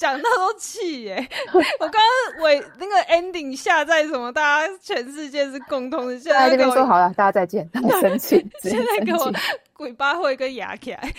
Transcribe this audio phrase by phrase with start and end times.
[0.00, 1.28] 讲到都气耶！
[1.78, 4.32] 我刚刚尾那个 ending 下在什么？
[4.32, 6.18] 大家全世界是共通的。
[6.18, 7.68] 现在这边说好了，大家再见。
[7.70, 9.30] 他们生气， 现在给我
[9.74, 11.14] 鬼巴会跟牙起来。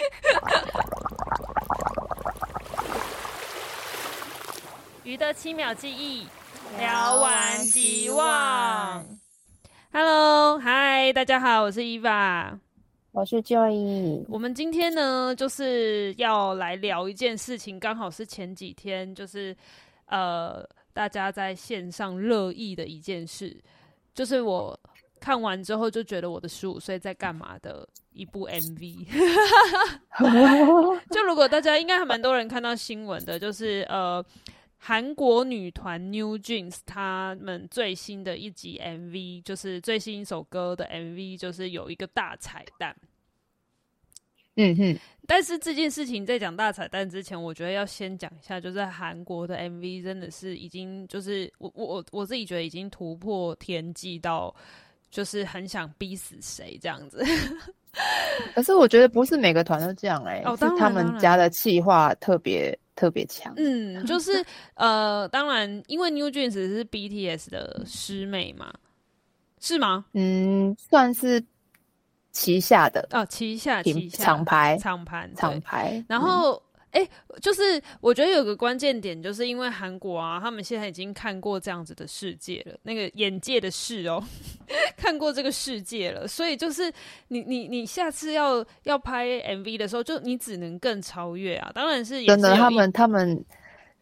[5.04, 6.28] 鱼的七秒记忆，
[6.80, 9.06] 聊完即忘。
[9.94, 12.58] Hello，嗨，大家好，我是 Eva。
[13.14, 19.56] 我是 Joy，我们今天呢就是要来聊一件事情，刚好是前几天就是
[20.06, 23.62] 呃大家在线上热议的一件事，
[24.16, 24.80] 就是我
[25.20, 29.06] 看完之后就觉得我的十五岁在干嘛的一部 MV。
[31.12, 34.24] 就如果大家应该还蛮多人看到新闻的，就是呃
[34.84, 42.98] 韩国女团 New Jeans 他们最新的一集 MV，就是最新一首歌的 MV，就是有一个大彩蛋。
[44.56, 54.54] 嗯哼，但是这件事情在讲大彩蛋之前，我觉得要先讲一下，就是韩国的 MV 真的是已经就是我我我我自己觉得已经突破天际到，
[55.12, 57.24] 就是很想逼死谁这样子。
[58.56, 63.54] 可是我觉得不是每个团都这样哎、欸，哦，是他们家的气化特别特别强。
[63.58, 64.44] 嗯，就是
[64.76, 68.74] 呃，当然，因为 New Jeans 是 BTS 的师妹嘛，
[69.60, 70.06] 是吗？
[70.14, 71.44] 嗯，算是。
[72.34, 77.08] 旗下的哦，旗下旗下厂牌厂牌厂牌，然后哎、
[77.42, 84.24] 就是我觉得有个关键点，就是因为韩国啊，他们现在已经看过这样子的世界了，那个眼界的事哦，
[84.98, 86.92] 看过这个世界了，所以就是
[87.30, 93.46] 你你你下次要要拍 MV 的时候，就你只能更超越啊，当然是，也是真的，他们他们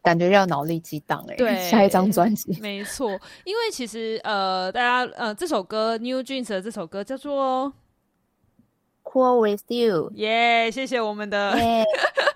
[0.02, 3.12] 感觉要脑力激荡哎，对，下一张专辑没错，
[3.44, 7.72] 因为其实呃，大家呃，这首歌 New Jeans 的这首歌叫做。
[9.02, 11.84] Cool with you，耶！Yeah, 谢谢我们的，yeah,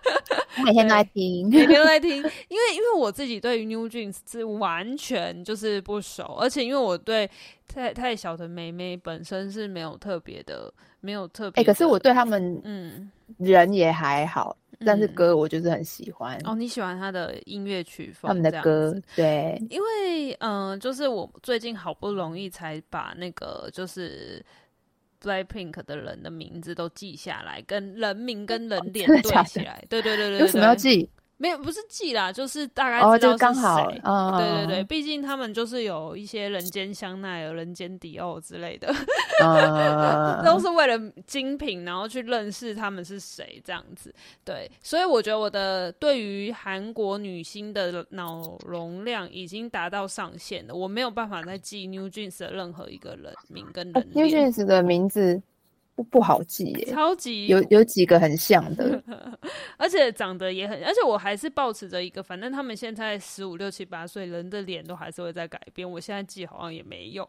[0.63, 2.17] 每天都在听，每天都在听。
[2.17, 7.29] 因为因为我自己对于 New Jeans 是完全就是不熟，而且因为我对
[7.67, 11.61] 太太小的妹妹本身是没有特别的，没有特别。
[11.61, 16.39] 哎、欸，可是我对他们，嗯，人也还好，嗯、但是歌我就是很喜欢。
[16.45, 19.61] 哦，你喜欢他的音乐曲风，他们的歌，对。
[19.69, 24.43] 因为嗯、呃，就是我最近好不容易才把那个就是。
[25.23, 30.41] Blackpink 的人的名字都记下来，跟人名跟人脸对起来，对对对对对。
[30.41, 31.09] 为什么要记？
[31.43, 33.27] 没有，不是记啦，就是大概知道是谁。
[33.33, 33.91] 哦，刚好。
[34.05, 38.87] 哦、对对对，毕竟他们就是有一些人间香奈儿、人间迪奥之类的，
[39.43, 44.15] 哦、 都是为了精品，然后去认识他们是谁这样子。
[44.45, 54.09] 对，所以我觉得我的对于韩国女星的脑容量已经达到上限了，我没有办法再记 New Jeans 的任何一个人名跟人。
[54.13, 55.41] New Jeans 的名字。
[55.95, 57.47] 不不好记耶，超级。
[57.47, 59.01] 有有几个很像的，
[59.77, 65.89] 而且长得也很，而且我还是保持着一个，反正他们现在十五六七八岁，人的脸都还是会在改变。
[65.89, 67.27] 我现在记好像也没用，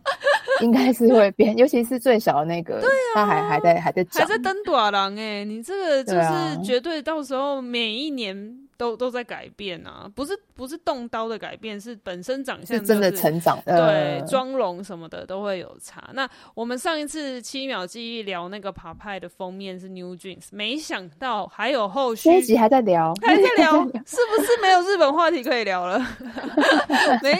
[0.60, 8.63] 应该是会变，尤其是最小的那个，对啊，他还还在还在还在登短郎哎，你这个就是绝对到时候每一年。
[8.76, 16.10] 都都在改变啊，不是不是动刀的改变，是本身长相、就是、是真的成长，对，妆、呃、容什么的都会有差。
[16.14, 23.72] 那我们上一次七秒记忆聊那个 POPEYE 的封面是 New Jeans，没想到还有后续，这一集还在聊，还在聊，
[24.04, 25.98] 是不是没有日本话题可以聊了？
[27.22, 27.38] 没有，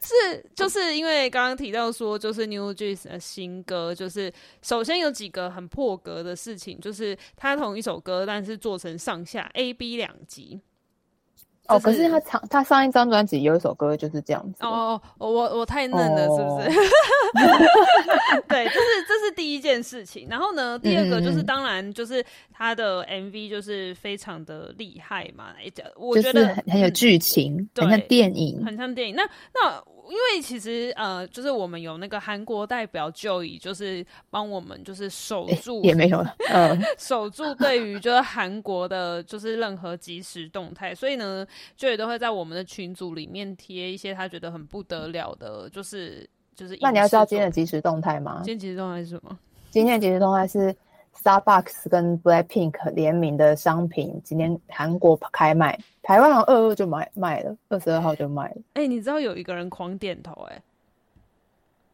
[0.00, 10.60] 是就是因为刚刚提到说，就是 New Jeans 的新歌，就是首先有几个很破格的事情，就是他同一首歌，但是做成上下 A B 两集。
[11.68, 14.64] 哦，可是他唱他上一张专辑有一首歌就是这样子。
[14.64, 16.80] 哦，我我太嫩了，是不是？
[16.80, 20.26] 哦、 对，这是这是第一件事情。
[20.30, 25.54] 然后呢，第二个就是当然就是他的 MV 就是非常的厉害嘛，
[25.96, 29.14] 我觉得很很有剧情，嗯、很像电影，很像电影。
[29.14, 29.22] 那
[29.54, 29.82] 那。
[30.08, 41.46] 因为其实呃，就是我们有那个韩国代表 Joey，就是帮我们就是守住也没有了，嗯， 守住对于就是韩国的，就是任何即时动态，所以呢
[41.78, 46.76] ，Joey 都会在我们的群组里面贴一些他觉得很不得了的，就是就是。
[46.80, 48.40] 那你要知道今天的即时动态吗？
[48.44, 49.38] 今天即时动态是什么？
[49.70, 50.74] 今天的即时动态是
[51.22, 55.78] Starbucks 跟 Blackpink 联名的商品，今天韩国开卖。
[56.02, 58.56] 台湾好像二二就卖卖了，二十二号就卖了。
[58.74, 60.62] 哎、欸，你知道有一个人狂点头、欸，哎，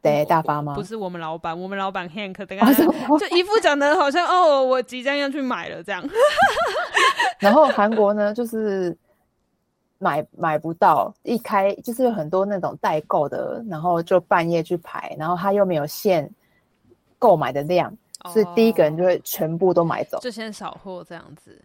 [0.03, 0.75] 对，大发吗？
[0.75, 2.85] 不是我们老板，我们老板 Hank，等下就
[3.37, 6.05] 一副讲的好像哦，我即将要去买了这样。
[7.41, 8.97] 然后韩国呢，就是
[9.99, 16.31] 买买不到，一开就是有很多那种代购的，然后就半夜去排，然后他又没有限
[17.19, 17.93] 购买的量，
[18.33, 21.61] 所以第一个人就会全部都买走，就先扫货这样子。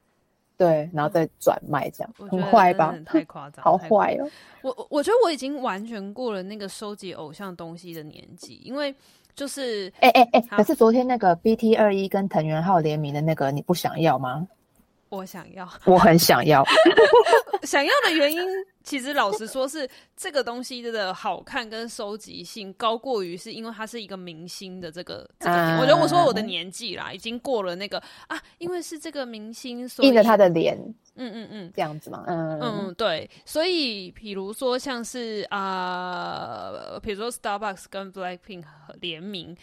[0.57, 2.93] 对，然后再转卖这样，很坏吧？
[3.05, 4.29] 太夸张， 好坏哦！
[4.61, 8.93] 我我觉得我已经完全过了那个收集偶像东西的年纪，因为
[9.33, 14.45] 就是哎哎哎，可是昨天那个 BT 二一跟藤原浩联名的那个，你不想要吗？
[15.09, 16.63] 我想要，我很想要。
[17.63, 18.39] 想要的原因，
[18.83, 25.77] 其实老实说是这个东西的好看跟收集性高过于是因为它是一个明星的这个这个。
[25.77, 30.77] 我觉得我说我的年纪啦，已经过了那个啊，因为是这个明星，所以印着他的脸，
[31.15, 33.29] 嗯嗯嗯，这样子嘛，嗯嗯对。
[33.45, 36.71] 所以比如说像是啊，
[37.03, 38.63] 比如说 Starbucks 跟 Blackpink
[39.01, 39.55] 联名。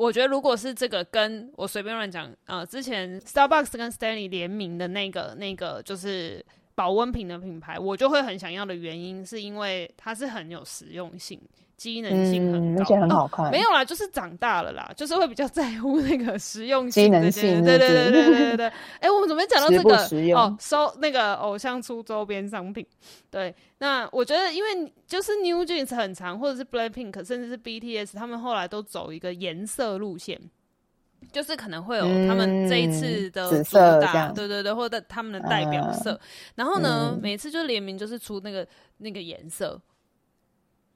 [0.00, 6.42] 我觉得，如果是这个跟我随便乱讲，呃，之前 Starbucks 跟 Stanley 联名的那个那个就是
[6.74, 11.38] 保温瓶的品牌，我就会很想要的原因，是因为它是很有实用性。
[11.80, 13.50] 机能性很高，而且很好看。
[13.50, 17.64] 没有啦，就是长大了啦， 就是会比较在乎那个实用性、机能性。
[17.64, 18.66] 对对对对对对对。
[19.00, 19.96] 哎，我们怎么没讲到这个？
[20.34, 22.86] 哦，收那个偶像出周边商品。
[23.30, 30.38] 对，那我觉得，因为就是 New Jeans 很长，或者是 Blackpink，甚至是 BTS，他们后来都走一个颜色路线，
[31.32, 36.20] 就是可能会有他们这一次的主打，对对对，或者他们的代表色。
[36.56, 38.68] 然后呢，每次就联名就是出那个
[38.98, 39.80] 那个颜色。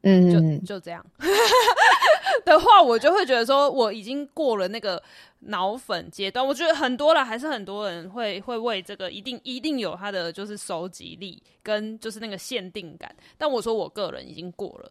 [0.05, 1.05] 嗯，就就这样
[2.45, 5.03] 的话，我就会觉得说，我已经过了那个
[5.41, 6.47] 脑粉阶段。
[6.47, 13.15] 我觉得很多了，还是很多人会会为这个一定一定有他的就是收集力跟就是那个限定感。
[13.39, 14.91] 但我说我个人已经过了。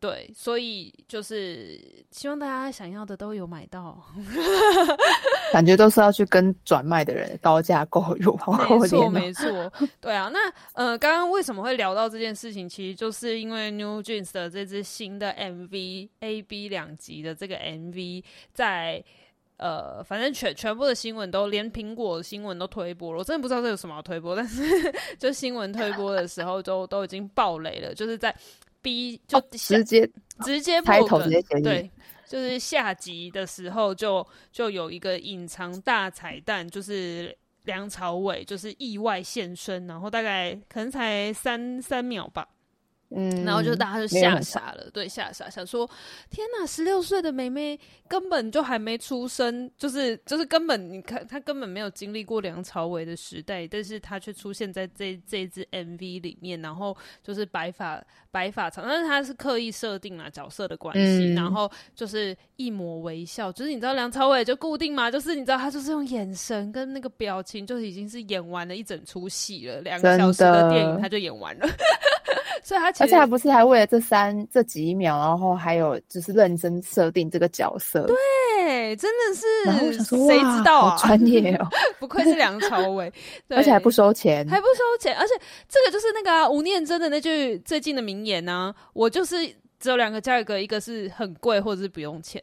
[0.00, 1.78] 对，所以就是
[2.10, 4.02] 希望大家想要的都有买到，
[5.52, 8.34] 感觉都是要去跟转卖的人高价购入，
[8.80, 9.70] 没错没错。
[10.00, 10.38] 对啊，那
[10.72, 12.66] 呃，刚刚为什么会聊到这件事情？
[12.66, 18.24] 其实就是因为 New Jeans 的这支新的 MV A B 两集的这个 MV，
[18.54, 19.04] 在
[19.58, 24.62] 呃，反正全全部的新闻都连苹果新闻都推播了，我真的不知道这有什么好推播，但是
[25.20, 28.34] 就新闻推播的时候都都已经爆雷了，就是在。
[28.82, 30.10] B 就、哦、直接
[30.44, 31.90] 直接开头直接对，
[32.26, 42.48] 就是下集的时候就就有一个隐藏大彩蛋，就是梁朝伟就是意外现身，然后大概可能才三三秒吧。
[43.14, 45.88] 嗯，然后就大家就吓傻了，对，吓傻，想说
[46.30, 71.66] 天哪，十六岁的妹妹根本就还没出生，就是就是根本你看她根本没有经历过梁朝伟的时代，但是她却出现在这这支 MV 里面，然后就是白发白发长，但是她是刻意设定了角色的关系，嗯，然后就是一抹微笑，就是你知道梁朝伟就固定嘛，就是你知道他就是用眼神跟那个表情，就已经是演完了一整出戏了，两个小时的电影他就演完了。
[72.62, 78.06] 所以他而且还不是还为了这三这几秒，然后还有就是认真设定这个角色。
[78.06, 80.96] 对，真的是，谁知道啊？
[80.98, 81.68] 专业哦，
[81.98, 83.12] 不愧是梁朝伟，
[83.48, 85.34] 而且还不收钱，还不收钱，而且
[85.68, 89.36] 这个就是那个、啊、吴念真的那句最近的名言呢、啊，我就是
[89.78, 92.42] 只有两个价格，一个是很贵，或者是不用钱。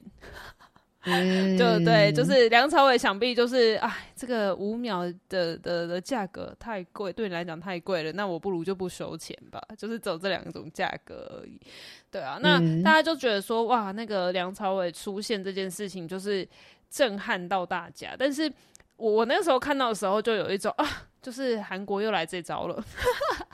[1.09, 11.61] 嗯，就对，就是梁朝伟，想必就是，哎，这个五秒的的的价格太贵，对你来讲太贵了，那我不如就不收钱吧，就是走这两种价格而已。
[12.09, 16.47] 对啊，那大家就觉得说，哇，那个梁朝伟出现这件事情就是
[16.89, 18.51] 震撼到大家，但是
[18.95, 22.83] 我我那时候看到的时候，就有一种啊，就是韩国又来这招了。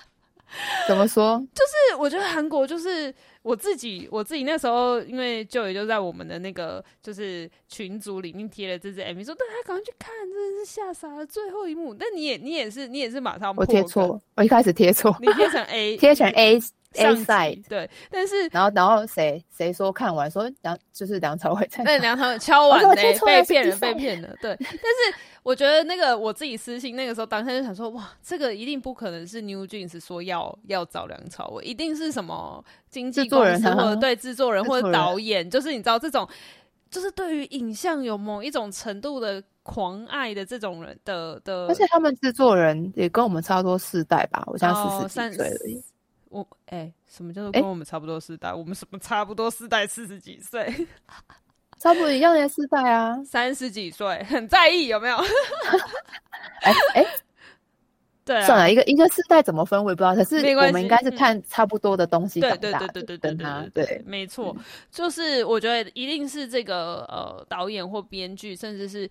[0.88, 1.38] 怎么说？
[1.54, 3.13] 就是我觉得韩国就是。
[3.43, 11.93] 我自己，我自己那时候，因为舅也就在我们的那个就是群组里面贴了这支 MV，说大家赶快去看，真的是吓傻了最后一幕。
[11.93, 16.57] 但你也你也是你也是马上我贴错，我一开始贴错，你贴成 A 贴成 A
[16.95, 25.19] A side 对，但是然后然后谁谁说看完说梁就是梁朝伟在，那梁朝伟敲完嘞，被骗了被骗了，对，但是。
[25.43, 36.25] 我觉得那个我自己私信那个时候当下就想说，哇，这个一定不可能是 New Jeans 说要要找梁朝伟，一定是什么经纪公司或者对制作人或者导演，就是你知道这种，
[36.89, 45.83] 就是对于影像有某一种程度的狂爱的这种人的的，而且他们制作人也跟我们差不多世代吧，我像四十几岁而已。
[46.33, 48.49] 我哎、欸，什么叫做跟我们差不多世代？
[48.49, 50.73] 欸、我们什么差不多世代四十几岁？
[51.79, 55.17] 差不多一样的世代啊，三十几岁，很在意有没有？
[56.61, 57.05] 哎 哎、
[58.23, 62.61] 对、啊，算了，一个一个世代怎么分我也不知道，可是我们应该是看差不多的东西长大的。
[62.61, 64.55] 对对对对对对对，对，没错，
[64.89, 69.09] 就是我觉得一定是这个呃导演或编剧，甚至是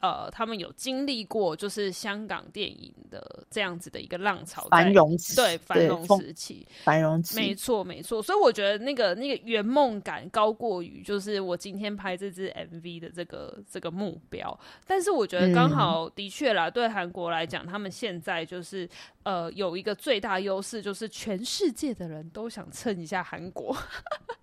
[0.00, 8.22] 呃，他们有经历过就是香港电影的这样子的一个浪潮繁荣期，对繁荣时期，繁荣期，没错没错。
[8.22, 14.58] 所以我觉得那个那个圆梦感高过于就是我今天拍这支 MV 的这个这个目标。
[14.86, 18.88] 但是我觉得刚好的确啦，嗯、对韩国来讲，他们现在就是
[19.22, 23.76] 呃有一个最大优势，就是全世界的人都想蹭一下韩国。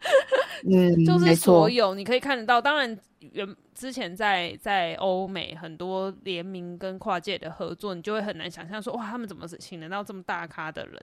[0.70, 11.00] 嗯，就是所有你可以看得到，当然原之前在在欧美很多联名跟跨界的合作，你就会很难想象说哇，他们怎么请得到这么大咖的人？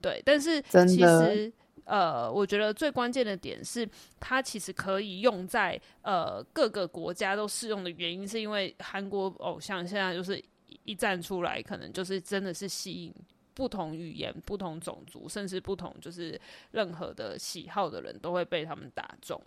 [0.00, 1.52] 对，但是其实
[1.84, 3.86] 呃，我觉得最关键的点是，
[4.18, 10.42] 它其实可以用在呃各个国家都适用的原因，是因为韩国偶像现在就是
[10.84, 13.14] 一站出来，可能就是真的是吸引。
[13.52, 16.40] 不同语言、不同种族，甚至不同就是
[16.72, 19.40] 任何的喜好的人都会被他们打中。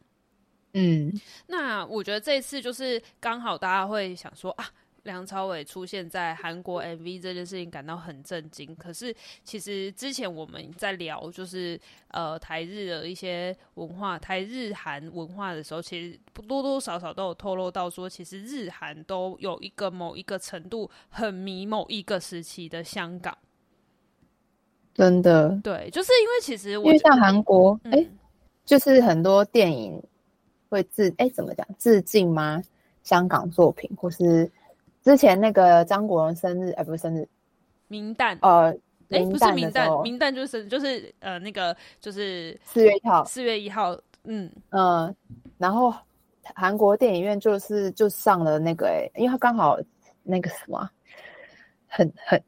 [0.73, 1.11] 嗯，
[1.47, 4.65] 那我觉得这次就是刚好大家会想说啊，
[5.03, 8.75] 梁朝伟出现在韩国 MV 这件事情感到很震惊。
[8.75, 23.35] 可是其实之前我们在聊就是呃台日的一些文化、台日韩文化的时候，其实多多少少都有透露到说，其实日韩都有一个某一个程度很迷某一个时期的香港。
[24.93, 28.09] 真的，对，就是因为其实我因为像韩国，哎、嗯欸，
[28.65, 30.03] 就是很多电影
[30.69, 32.61] 会致哎、欸、怎么讲致敬吗？
[33.03, 34.51] 香港作品，或是
[35.03, 37.27] 之前那个张国荣生日，哎、欸，不是生日，
[37.87, 38.69] 明旦，呃，
[39.09, 43.93] 哎、欸，不是明旦，明旦就是就是呃那个就是四月一号，四月一号，
[44.23, 45.15] 嗯嗯、呃，
[45.57, 45.93] 然后
[46.53, 49.79] 韩国电影院就是就上了那个、欸，哎，因为他刚好
[50.23, 50.89] 那个什么，
[51.87, 52.41] 很很。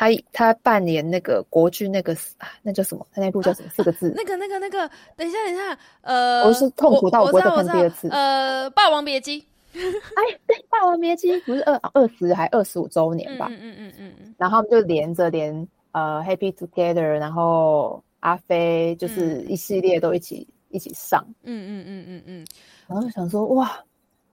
[0.00, 3.06] 他他扮演那个国剧那个啊，那叫什么？
[3.12, 3.68] 他那部叫什么？
[3.68, 4.10] 四个字？
[4.16, 8.08] 那个那个那个，等一下等一下，呃，我是痛苦到我不会再看第二次。
[8.08, 9.42] 呃，《霸王别姬》
[9.74, 13.48] 哎，对，《霸王别姬》不是二二十还二十五周年吧？
[13.50, 14.34] 嗯嗯嗯嗯嗯。
[14.38, 21.22] 然后他们就连着连呃《Happy Together》，然后阿飞就是一系列都一起一起上。
[21.42, 22.46] 嗯嗯嗯嗯嗯。
[22.86, 23.70] 然后想说哇。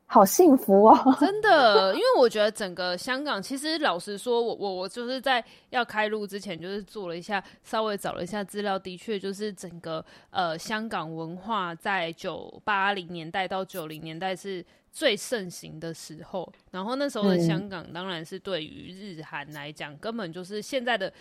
[0.09, 0.97] 好幸福哦！
[1.19, 16.51] 真的，因为我觉得整个香港，其实老实说，我我我就是在要开录之前，就是做了一下，稍微找了一下资料，的确就是整个呃香港文化在九八零年代到九零年代是最盛行的时候。
[16.71, 21.11] 然后那时候的香港，当然是对于日韩来讲，嗯、根本就是现在的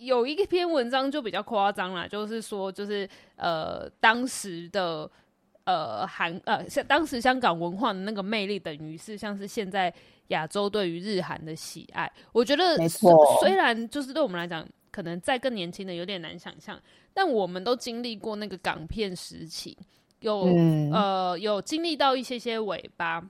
[0.00, 5.08] 有一篇文章就比较夸张啦，就是说就是呃当时的。
[5.68, 9.92] 呃，韩呃，像当时香港文化的那个魅力，等于是像是现在
[10.28, 12.10] 亚洲对于日韩的喜爱。
[12.32, 16.80] 我觉得，没错，虽然就是对我们来讲，可能在更年轻的有点难想象，
[17.12, 19.76] 但我们都经历过那个港片时期，
[20.20, 23.22] 有、嗯、呃有经历到一些些尾巴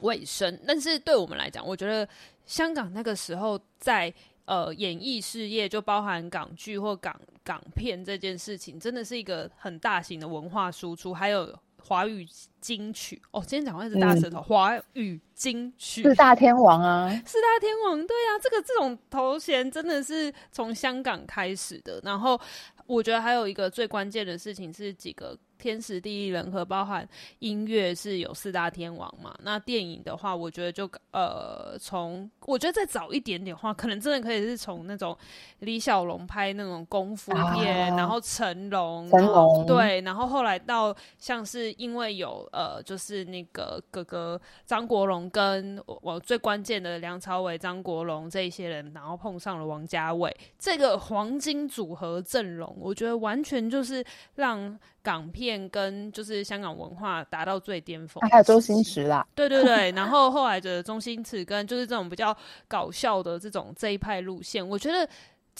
[0.00, 0.58] 尾声。
[0.66, 2.08] 但是对我们来讲，我觉得
[2.46, 4.10] 香港那个时候在
[4.50, 7.18] 呃演艺事业，就包含港剧或港。
[7.42, 12.24] 港片这件事情真的是一个很大型的文化输出，还有华语
[12.60, 13.42] 金曲哦。
[13.46, 22.00] 今天讲话是大舌头，华、嗯、语金曲四大天王啊，四大天王，对啊，这个这种头衔真的是从香港开始的。
[22.04, 22.40] 然后
[22.86, 25.36] 我觉得还有一个最关键的事情是几个。
[25.60, 27.06] 天时地利人和，包含
[27.40, 29.36] 音乐是有四大天王嘛？
[29.42, 35.14] 那电影的话，我觉得就呃，从我觉得再早一点点的话，可能真的可以是从那种
[35.58, 54.04] 李小龙拍那种功夫片，啊、然后成龙，成龙对，然后后来到像是因为有呃，就是那个哥哥张国荣跟我，我最关键的梁朝伟、张国荣这一些人，然后碰上了王家卫，这个黄金组合阵容，我觉得完全就是
[54.34, 54.78] 让。
[55.02, 62.36] 港片跟就是香港文化达到最巅峰，还有周星驰啦，对对对，然后后来的周星驰跟就是这种比较
[62.68, 65.08] 搞笑的这种这一派路线，我觉得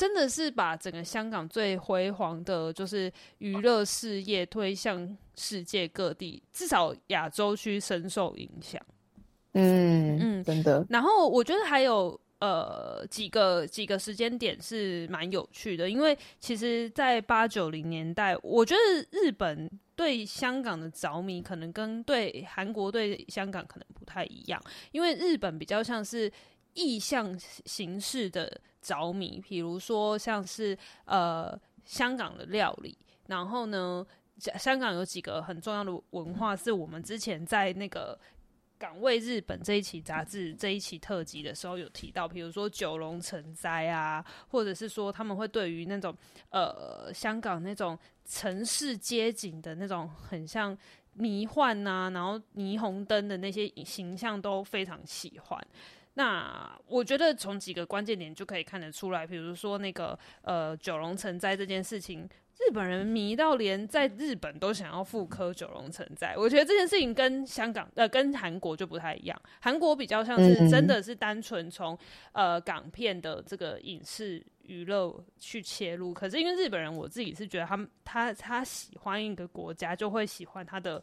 [0.00, 8.80] 真的是把整个香港最辉煌的，就是娱乐事业推向世界各地，至少亚洲区深受影响。
[9.52, 10.86] 嗯嗯，真的。
[10.88, 12.18] 然后我觉得还有。
[12.40, 18.80] 呃，几个几个时间点是蛮有趣的，因为其实，在八九零年代，我觉得
[19.10, 24.58] 日本对香港的着迷，可能跟对韩国对香港可能不太一样，
[24.90, 26.32] 因为日本比较像是
[26.74, 32.96] 意象形式的着迷，比如说像是呃香港的料理，
[33.26, 34.06] 然后呢，
[34.58, 38.18] 香港有几个很重要的文化，是我们之前在那个。
[38.80, 46.16] 港味日本这一期杂志这一期特辑的时候有提到，比如说九龙城寨啊，或者是说他们会对于那种
[46.48, 50.74] 呃香港那种城市街景的那种很像
[51.12, 55.66] 迷幻啊，然后霓虹灯的那些形象都非常喜欢。
[56.14, 66.34] 那我觉得从几个关键点就可以看得出来，比如说那个呃九龙城寨这件事情，日本人迷到连在日本都想要复刻九龙城寨。
[66.36, 71.96] 我觉得这件事情跟香港呃跟韩国就不太一样，韩国比较像是真的是单纯从
[72.32, 81.02] 呃港片的这个影视娱乐去切入，可是因为日本人我自己是觉得他们他他喜欢一个国家就会喜欢他的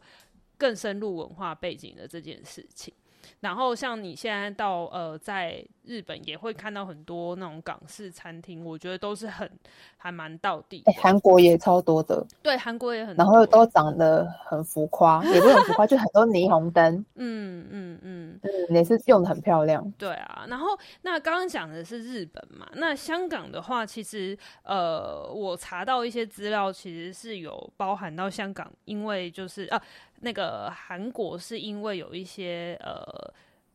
[0.58, 2.92] 更深入文化背景的这件事情。
[3.40, 9.50] 然后像你现在到呃，在日本也会看到很多那种港式餐厅，我觉得都是很
[9.96, 10.82] 还蛮到地。
[10.86, 16.94] 欸，韩国也超多的，对，韩国也很多，然后都长得很浮夸，也不是很浮夸，就很多霓虹灯。
[17.16, 19.90] 嗯嗯嗯，嗯，也是用的很漂亮。
[19.96, 20.68] 对啊，然后
[21.02, 29.80] 那刚刚讲的是日本嘛，那香港的话，其实呃，我查到一些资料，其实是有包含到香港，因为就是啊。
[30.20, 33.02] 那个韩国是因为有一些呃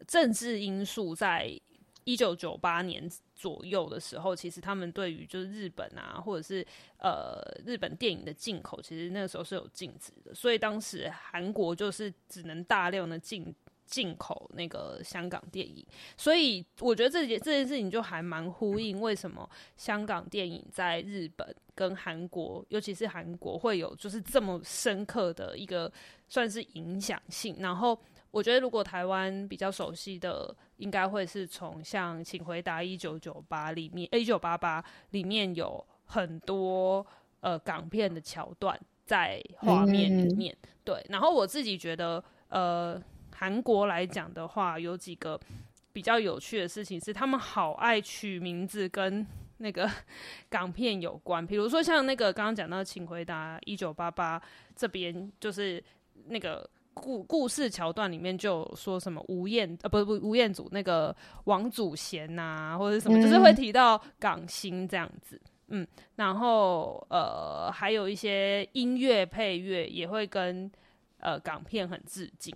[0.08, 1.50] 政治因素，在
[2.04, 6.66] 一九九八年左右的时候，其实他们对于就是日本啊，或者是
[6.98, 13.54] 呃日本电影的进口，其实那个时候是有禁止的，所以当时韩国就是只能大量的进。
[13.94, 15.86] 进口那个香港电影，
[16.18, 19.48] 所以我觉得这件这件事情就还蛮呼应为什么
[19.78, 25.92] 香港电影在日本跟韩国，尤其是韩国会有就是这么深刻的一个
[26.28, 27.58] 算是影响性。
[27.60, 27.96] 然后
[28.32, 37.06] 我觉得如果台湾比较熟悉的，应该会是从像《请回答一九九八》里面，一九八八里面有很多
[37.42, 40.52] 呃港片的桥段在画面里面。
[40.64, 43.00] 嗯、对，然后我自己觉得呃。
[43.44, 45.38] 韩国来讲的话，有几个
[45.92, 49.90] 比较有趣的事情是，他们好爱取名字跟那个
[50.50, 51.46] 港片有关。
[51.46, 54.40] 比如说像那个刚刚讲到《请回答一九八八》
[54.78, 55.84] 这边，就是
[56.28, 65.38] 那个故故事桥段里面就有说什么吴彦呃不不吴彦祖那个王祖贤呐、啊，或者什么，就是会提到港星这样子。
[65.68, 65.86] 嗯，
[66.16, 70.72] 然后呃还有一些音乐配乐也会跟
[71.18, 72.56] 呃港片很致敬。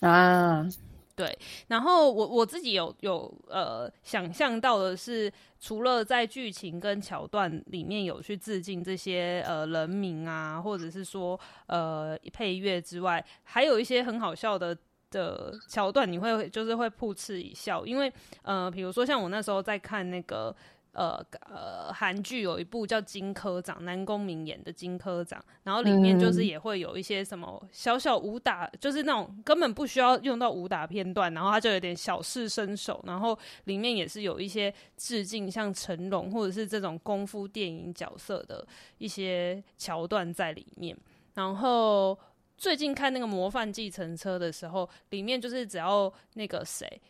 [0.00, 0.66] 啊，
[1.14, 1.38] 对，
[1.68, 5.30] 然后我我自己有有呃想象到的是，
[5.60, 14.76] 除了在剧情跟桥段里面有去致敬这些呃人名啊，或者是说呃配乐之外，还有一些很好笑的
[15.10, 20.54] 的桥段，你会就是会噗嗤一笑，因为呃比如说像我那时候在看那个。
[20.92, 38.66] 呃呃，韩剧有一部叫《金科长》，南宫明演的金科长，然后里面就是也会有一些什么小小武打，嗯、就是那种根本不需要用到武打片段，然后他就有点小试身手，然后里面也是有一些致敬，像成龙或者是这种功夫电影角色的
[38.98, 40.96] 一些桥段在里面。
[41.34, 42.18] 然后
[42.58, 47.00] 最近看那个《模范计程车》的时候，里面就是只要那个谁，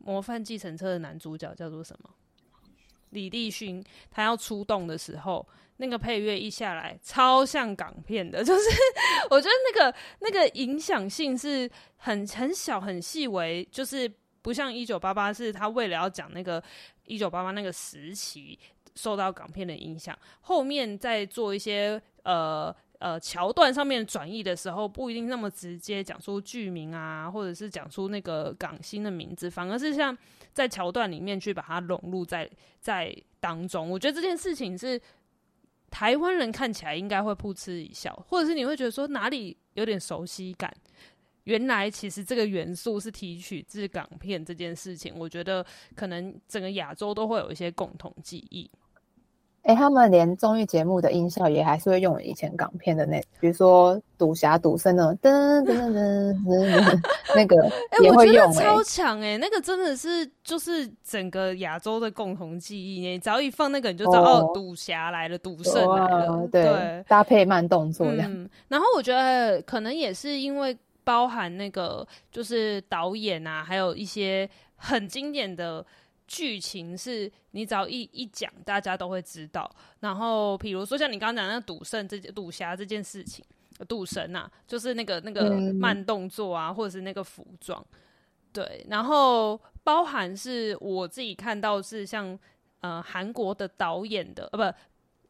[0.04, 2.08] 《模范计程车》的男主角叫做什么？
[3.14, 5.46] 李立勋他要出动的时候，
[5.78, 8.68] 那个配乐一下来，超像港片的， 就是
[9.30, 16.62] 我觉得那个那个影响性是很很小很细微，就是不像一九八八，是他为了要讲那个
[17.06, 18.58] 一九八八那个时期
[18.94, 22.74] 受到港片的影响，后面再做一些呃。
[23.00, 30.16] 呃，桥段上面转译的时候，不一定那么直接讲出剧名啊，或者是讲出那个港星的名字，反而是像
[30.54, 32.48] 在桥段里面去把它融入在
[32.80, 33.90] 在当中。
[33.90, 34.98] 我觉得这件事情是
[35.90, 40.74] 台湾人看起来应该会噗嗤一笑，或者是你会觉得说哪里有点熟悉感。
[41.42, 48.70] 原来其实这个元素是提取自港片这件事情，我觉得可能整个亚洲都会有一些共同记忆。
[49.64, 57.00] 哎、欸，他们连综艺节目的音效也还是会用以前港片的那，比如说赌侠赌圣那种噔噔噔噔噔，
[57.34, 57.72] 那个
[58.04, 58.60] 也会用、欸。
[58.60, 63.00] 哎、欸，超强哎、欸，那个真的是就是整个亚洲的共同记忆。
[63.00, 68.30] 你只要一放那个，你就知道哦，赌侠、哦、来了，赌圣来了，对，对搭配慢动作这样。
[68.30, 74.46] 嗯，然后我觉得可能也是因为包含那个就是导演啊，还有一些
[74.76, 75.82] 很经典的。
[76.26, 79.70] 剧情是你只要一一讲，大家都会知道。
[80.00, 83.44] 然后，比如说像你刚刚讲那赌圣这件赌侠这件事情，
[83.88, 87.84] 赌神呐、啊，就是那个那个慢动作啊，或者是那个服装，
[88.52, 88.86] 对。
[88.88, 92.38] 然后包含是我自己看到是像
[92.80, 94.78] 呃韩国的导演的，呃不，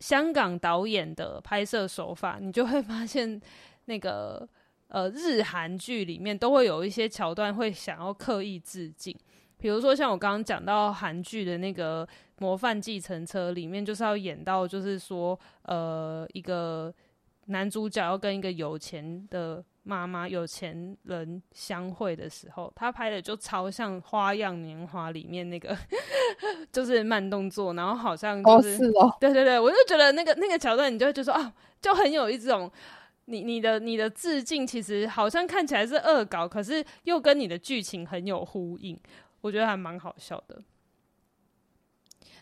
[0.01, 3.41] 香港导演的拍摄手法，你就会发现
[3.87, 4.49] 那个
[4.89, 9.17] 呃日韩剧里面都会有一些桥段会想要刻意致敬。
[9.65, 12.07] 比如说，像我刚刚讲到韩剧的那个
[12.39, 16.93] 《模范计程车》里面，就是要演到，就是说，呃，一个
[17.47, 25.75] 男主角要跟一个有钱的妈妈有钱人相会的时候，他拍的就超像《花样年华》里面那个，
[26.71, 31.51] 就是慢动作，然后好像就是，哦是哦，对对对，我就觉得那个那个桥段，你就会觉得说啊，
[31.81, 32.71] 就很有一种
[33.25, 39.01] 你你的你的致敬，其实好像看起来是恶搞，可是又跟你的剧情很有呼应，
[39.45, 40.59] 我觉得还蛮好笑的。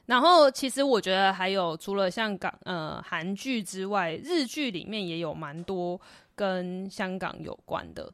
[0.07, 6.01] 然后，其实我觉得还有除了像港呃韩剧之外，日剧里面也有蛮多
[6.37, 8.13] 跟香港有关的。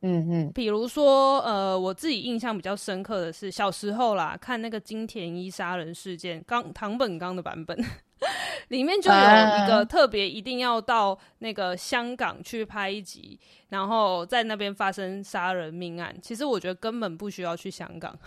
[0.00, 7.78] 嗯嗯，比如说呃，我自己印象比较深刻的是小时候啦，看那个金田一杀人事件，刚唐本刚的版本，
[8.68, 16.14] 里面就有一个特别一定要到那个香港去拍一集，然后在那边发生杀人命案。
[16.22, 18.16] 其实我觉得根本不需要去香港。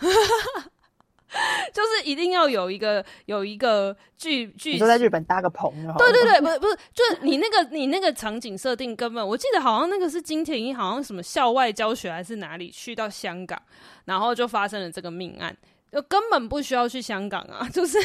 [1.74, 13.60] 就是一定要有一个有一个剧剧，你说在日本搭个棚，对对对，不是不是，就是你那个你那个场景设定根本，我记得好像那个是金田一，好像什么校外教学还是哪里去到香港，
[14.06, 15.54] 然后就发生了这个命案，
[15.90, 17.98] 就根本不需要去香港啊， 就是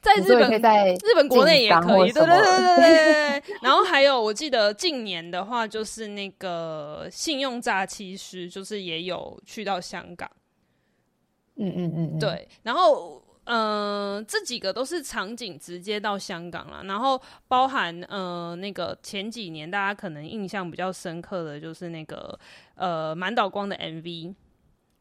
[0.00, 3.56] 在日本，在日本国内也可以，对对对对 对。
[3.62, 10.30] 然后还有我记得近年的话，就是那个信用诈欺师，就是也有去到香港。
[11.56, 22.36] 嗯嗯嗯，对，然后嗯、呃，这几个都是场景直接到香港了，然后包含呃那个前几年大家可能印象比较深刻的就是那个
[22.74, 24.34] 呃满岛光的 MV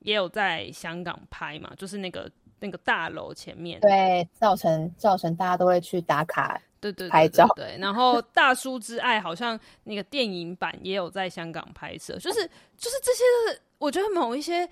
[0.03, 12.45] 也有在香港拍嘛，就是那个那个大楼前面，对，造成造成大家都会去打卡，对对，对，对，对，拍照，对，然后大叔之爱好像那个电影版也有在香港拍摄，就是
[12.77, 14.69] 就是这些，我觉得某一些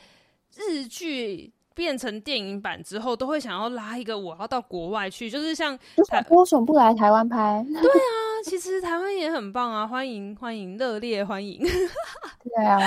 [0.55, 1.51] 日剧。
[1.73, 5.75] 变成电影版之后，都会想要拉一个我要到国外去，就是像
[6.09, 7.65] 台为什么不来台湾拍？
[7.65, 11.59] 对啊，其实台湾也很棒啊，欢迎欢迎，热烈欢迎。
[12.43, 12.79] 对啊，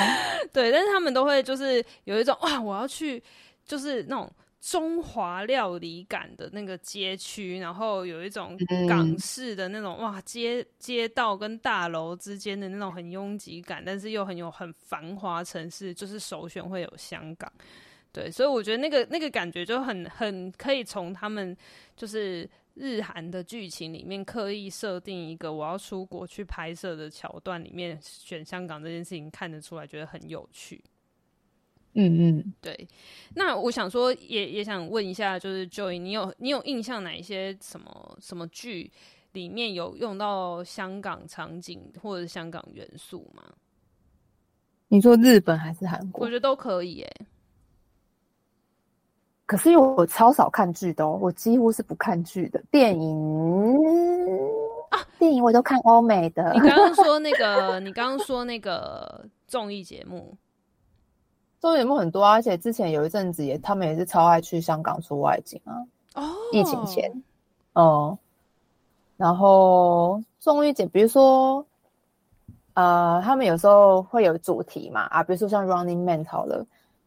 [0.53, 3.23] 对，但是他们都会就是有一种哇，我要去，
[3.65, 8.57] 就是那种中华料理感的那个街区，然后有一种
[8.89, 17.51] 港式的那种、嗯、哇街街道跟大楼之间的那种很拥挤感，但是又很有很繁华城市，就是首选会有香港。
[18.13, 21.57] 对，所以我觉得那个那个感觉就很很可以从他们
[21.97, 30.83] 就是日韩的剧情里面刻意设定一个我要出国去拍摄的桥段里面选香港这件事情看得出来，觉得很有趣。
[31.93, 32.89] 嗯嗯，对。
[33.35, 38.91] 那我想说也，也也想问一下，就是 Joy，你有你有印象哪一些什么什么剧
[39.33, 43.45] 里面有用到香港场景或者香港元素吗？
[44.89, 46.25] 你说日本还是韩国？
[46.25, 47.27] 我觉得都可以诶、欸。
[49.47, 52.63] 可是因为我超少看剧的哦，我几乎是不看剧的。
[52.71, 53.77] 电影
[54.89, 56.53] 啊，电影我都看欧美的。
[56.55, 60.35] 你刚刚说那个， 你刚刚说那个综艺节目，
[61.61, 65.77] 综艺节目很多啊，而且之前有一阵子也，他们也是超爱去香港出外景啊。
[66.15, 67.11] 哦，疫情前，
[67.75, 68.19] 哦、嗯，
[69.19, 71.67] 然后综艺节，比如说，
[72.73, 76.65] 呃，他们有时候会有主题嘛，啊，比如说像《Running Man》好了。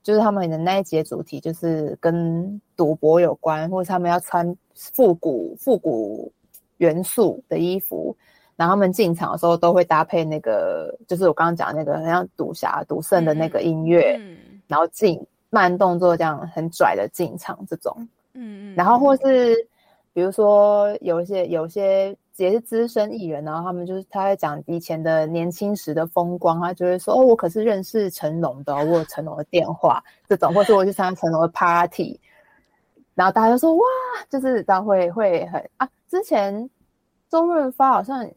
[0.08, 6.32] 就是他们的那一节主题就是跟赌博有关，或者他们要穿复古复古
[6.78, 8.15] 元素的衣服，
[8.56, 17.93] 然后他们进场的时候都会搭配那个，就是我刚刚讲那个很像赌侠赌圣的那个音乐，嗯，然后进慢动作这样很拽的进场这种，
[18.32, 19.58] 嗯嗯，然后或是
[20.13, 22.15] 比如说有一些有一些。
[22.38, 32.19] 也是资深艺人，然后他们就是他在讲以前的年轻时的风光，他就会说：“哦，我可是认识成龙的，我有成龙的电话这种，或者我去参加成龙的 party。”
[33.15, 33.84] 然后大家就说：“哇，
[34.30, 36.69] 就是他会会很啊。”之前
[37.30, 38.30] 周润发好像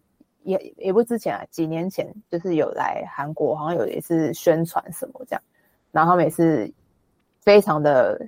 [0.45, 5.43] 也也不之前啊，几年前就是有来韩国，好像有一次宣传什么这样，
[5.93, 6.73] 然后他们也是
[7.41, 8.19] 非常的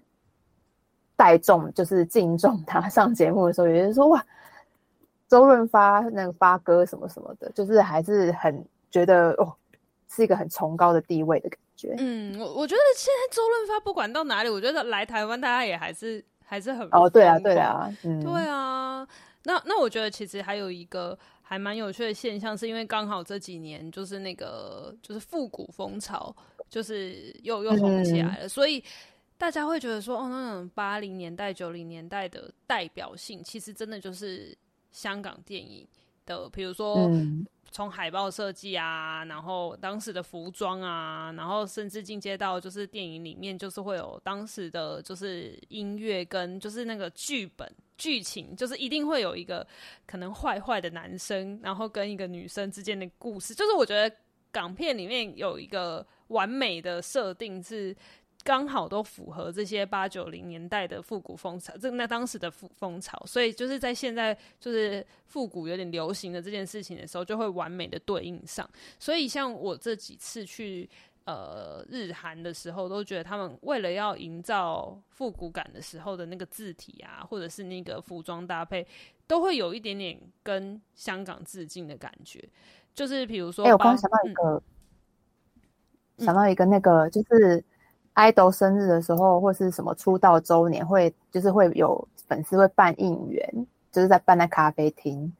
[1.16, 4.22] 带众，就是敬重他上节目的时候，有人说：“哇。”
[5.32, 9.50] 周润发那个发哥什么什么的，就是还是很觉得哦，
[10.06, 11.94] 是一个很崇高的地位的感觉。
[11.96, 19.08] 嗯，我我觉得现在周润发不管到哪里，我觉得来台湾大家也还是还是很哦，对啊，对啊，嗯，对啊。
[19.44, 26.36] 那那我觉得其实还有一个还蛮有趣的现象，是因为刚好这几年就是那个就是复古风潮，
[26.68, 28.84] 就是又又红起来了，嗯，所以
[29.38, 34.54] 大家会觉得说，哦，那种八零年代、九零年代的代表性，其实真的就是。
[34.92, 35.84] 香港电影
[36.24, 37.10] 的，比如说
[37.70, 49.66] 从海报设计啊，然后当时的服装啊，然后甚至进阶到就是电影里面，就是会有当时的就是音乐跟就是那个剧本剧情，就是一定会有一个
[50.06, 53.54] 可能坏坏的男生，然后跟一个女生之间的故事。
[53.54, 54.14] 就是我觉得
[54.52, 57.96] 港片里面有一个完美的设定是。
[58.44, 68.68] 刚好都符合这些八九零年代的复古风潮，这那当时的风风潮，所以就是在现在就是复古有点流行的这件事情的时候，就会完美的对应上。
[68.98, 70.90] 所以像我这几次去
[71.24, 78.84] 呃日韩的时候，都觉得他们为了要营造复古感的时候的那个字体啊，或者是那个服装搭配，
[79.26, 82.42] 都会有一点点跟香港致敬的感觉。
[82.92, 84.62] 就是比如说，哎、欸，我刚刚想到一个，
[86.16, 87.64] 嗯、想到一个那个就是。
[88.14, 95.32] Idol 生日的时候，或是什么出道周年，会就是会有粉丝会办应援，就是在办在咖啡厅，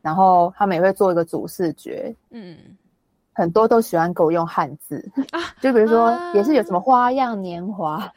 [0.00, 2.56] 然后他们也会做一个主视觉，嗯，
[3.32, 5.04] 很多都喜欢给我用汉字。
[5.30, 8.12] 啊，就比如说也是有什么花样年华，啊、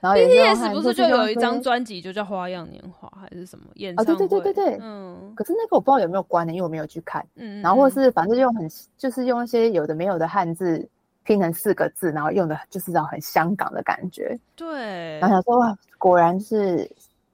[0.00, 4.12] 然后 BTS 不是就有一张专辑就叫花样年华还是什么演唱会？
[4.12, 4.64] 啊，对对对对。
[4.64, 10.88] 对，嗯，可是那个我不知道有没有关的，因为我没有去看，嗯，然后或是反正就用很就是用一些有的没有的汉字。
[11.24, 14.38] 拼成四个字，然后用的就是这种很香港的感觉。
[14.56, 16.90] 对，然后想说哇，果然是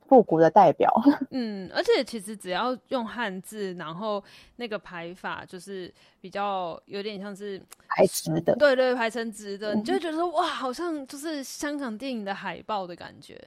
[0.09, 0.93] 复古的代表。
[1.31, 4.23] 嗯，而且其实只要用汉字，然后
[4.57, 13.41] 那个排法就是比较有点像是排直的，对对，排成直的，嗯、你就会觉得说哇，好像就是香港电影的海报的感觉。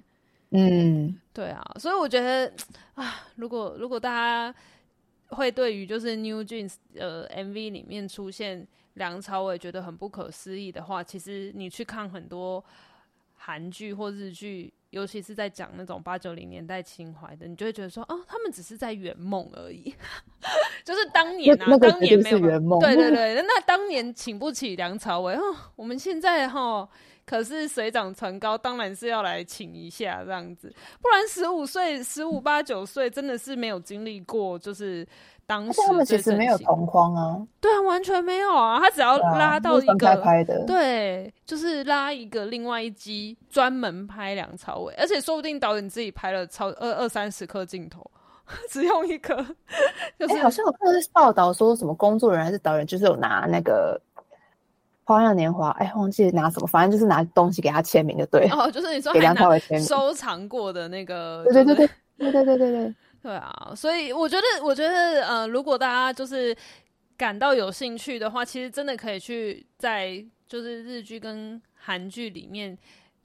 [0.51, 2.51] 嗯，对啊，所以我觉得
[2.95, 4.55] 啊，如果如果大家
[5.27, 8.65] 会对于就是 New Jeans 呃 MV 里面出现。
[8.95, 12.63] 梁朝伟觉得很不可思议的话，其实你去看很多
[13.35, 19.93] 韩剧或日剧，尤其是在讲那种八九零年代情怀的，你就会觉得说，哦，他们只是在圆梦而已。
[20.83, 22.79] 就是当年啊，当年没有圆梦。
[22.79, 26.87] 对 对对，那当年请不起梁朝伟，哦，我们现在哈
[27.25, 35.07] 可是水涨船高，当然是要来请一下这样子，不然十五岁、十五八九岁真的是没有经历过，就是。
[35.49, 38.79] 当时他们其实没有同框啊，对啊，完全没有啊。
[38.79, 48.05] 他只要拉到一个，啊、拍的对，就是拉一个另外一机专门拍梁朝伟，而且说不定导演自己拍了超二二三十颗镜头，
[48.69, 49.35] 只用一颗。
[50.19, 53.99] 就是、欸、好像我看到报道说什么工作人员还是导演，就是有拿那个
[55.03, 58.47] 《花样年华》，哎，忘记拿什么，反正就是拿东西给他签名就，对。
[58.51, 61.87] 哦，就是你说给梁朝伟签名，收藏过的那个，对对对对
[62.19, 62.95] 对对对对对。
[63.21, 66.55] 对啊，所以我觉得，我觉得，呃，如果大家就是
[67.17, 72.77] 感到有兴趣的话，其实真的可以去在就是日剧跟韩剧里面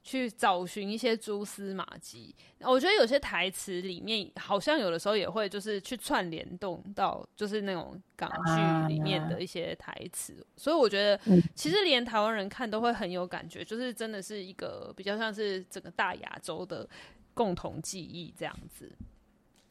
[0.03, 2.35] 去找寻一些蛛丝马迹。
[2.59, 11.17] 我觉得有些台词里面好像有的时候也会就是去串联动到就是那种港剧里面的一些台词，啊、所以我觉得
[11.53, 16.85] 其实连台湾人看都会很有感觉，就是真的是一个比较像是整个大亚洲的
[17.33, 18.91] 共同记忆这样子。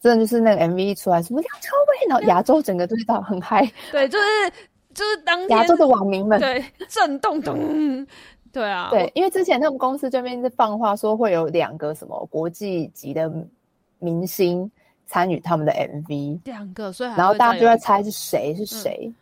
[0.05, 4.25] 真的就是那个 MV 一出来，什么梁朝伟，然后亚洲整个都知道很嗨，对，就是
[4.93, 6.39] 就是当亚洲的网民们。
[6.39, 8.07] 对震动咚，
[8.53, 13.33] 对啊，对，因为之前他们公司这边是放话说会有两个什么国际级的
[13.99, 14.71] 明星
[15.07, 19.15] 参与他们的 MV，两个，所以然后大家就在猜是谁是谁，嗯、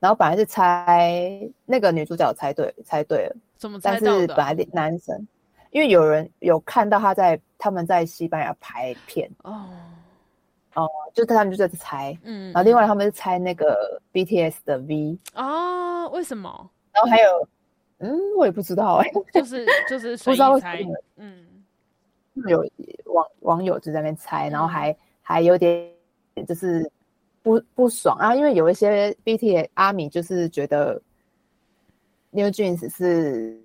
[0.00, 4.06] 然后本来是猜那个女主角猜对猜对了，怎么猜到的？
[4.06, 5.26] 但是本来男生，
[5.70, 9.30] 因为有人有看到他在他们在西班牙拍片。
[9.42, 9.64] 哦。
[10.76, 16.70] 哦，就他们就在猜，嗯，然后另外他们是猜那个 BTS 的 V 哦，为什么？
[16.92, 17.48] 然后还有，
[17.98, 21.46] 嗯，我也不知道哎， 就是就是不知道为什么，嗯，
[22.48, 22.64] 有
[23.06, 25.90] 网网友就在那边猜，然后还还有点
[26.46, 26.88] 就是
[27.42, 31.00] 不不爽啊，因为有一些 BTS 阿米就是觉得
[32.30, 33.58] New Jeans 是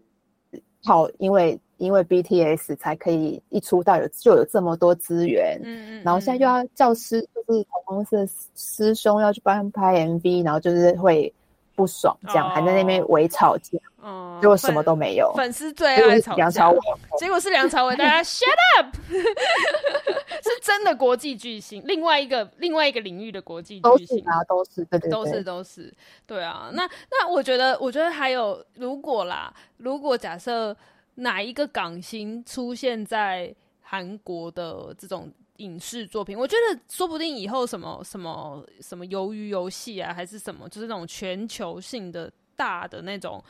[0.84, 1.60] 好，因为。
[1.82, 11.34] 因为 BTS 才可以一出道有就有这么多资源，嗯，嗯嗯，然后现在又要教师就是同公司的师兄要去帮他们拍 MV，然后就是会
[11.76, 16.80] 不爽，这样、哦、还在那边围吵架，哦，结果什么都没有，粉丝最爱梁朝伟，
[17.17, 18.46] 结果是梁朝伟，大家 shut
[18.78, 24.24] up， 是真的国际巨星，另外一个另外一个领域的国际巨星。
[24.28, 25.91] 啊，都是对对对，都是都是，
[26.28, 30.78] 对啊，那那我觉得我觉得还有如果啦，如果假设。
[31.15, 36.38] 哪一个港星出现在韩国的这种影视作品？
[36.38, 43.43] 我觉得说不定以后什么什么什么鱿鱼游戏啊，还是什么，就是那种全球性的大的那种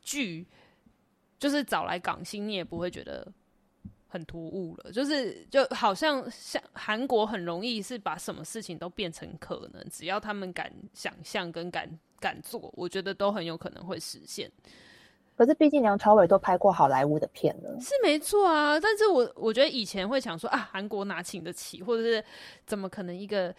[0.00, 0.46] 剧，
[1.38, 3.26] 就是找来港星，你也不会觉得
[4.06, 4.92] 很突兀了。
[4.92, 11.86] 就是就好像像韩国很容易是把什么事情都变成可能，只要他们敢想象跟敢
[12.20, 14.50] 敢做，我觉得都很有可能会实现。
[15.38, 18.78] 可是毕竟梁朝伟都拍过好莱坞的片了，是没错啊。
[18.80, 22.24] 但是我我觉得以前会想说啊，韩国哪请得起，或者是
[22.66, 23.54] 怎么可能一个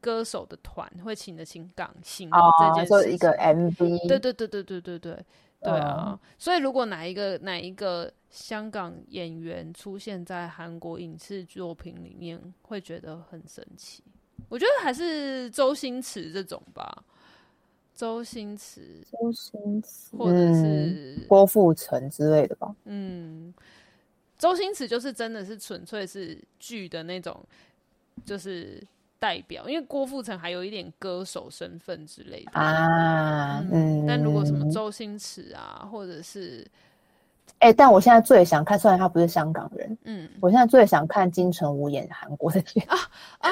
[0.00, 2.40] 歌手的团会请得起港星啊？
[2.84, 5.24] 做一个 MV，对对对对对对对
[5.60, 6.16] 对啊！
[6.38, 14.04] 所以如果哪一个哪一个香港演员出现在韩国影视作品里面，会觉得很神奇。
[14.48, 17.02] 我觉得还是周星驰这种吧。
[17.96, 22.72] 周星驰、周星驰，或者是、嗯、郭富城之类的吧。
[22.84, 23.54] 嗯，
[24.38, 27.42] 周星驰就是真的是纯粹是剧的那种，
[28.26, 28.82] 就是
[29.18, 29.66] 代表。
[29.66, 33.64] 因为郭富城还有一点歌手身份之类的啊。
[33.72, 36.66] 嗯，但如果什么周星驰啊，或者是，
[37.60, 42.98] 哎、欸，但我现在最想看，虽然他不是香港人，嗯，我现在最想看金城武演韩国的剧啊
[43.38, 43.50] 啊。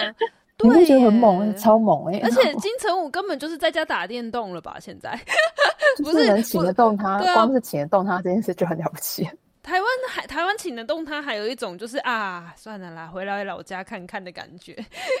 [0.62, 2.20] 你会觉得很猛，超猛哎、欸！
[2.20, 4.76] 而且金城武根本就是在家打电动了吧？
[4.80, 5.18] 现在
[6.02, 9.28] 不是能请得动他，啊、光是请得动他这件事就很了不起。
[9.62, 14.74] 台湾还台湾请得动他，还有一种就是啊，算了啦，回来老家看看的感觉。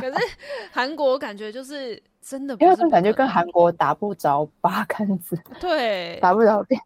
[0.00, 0.14] 可是
[0.70, 6.80] 韩国感觉就是真的不，因为感觉跟韩国打不着八竿子，对，打不着边。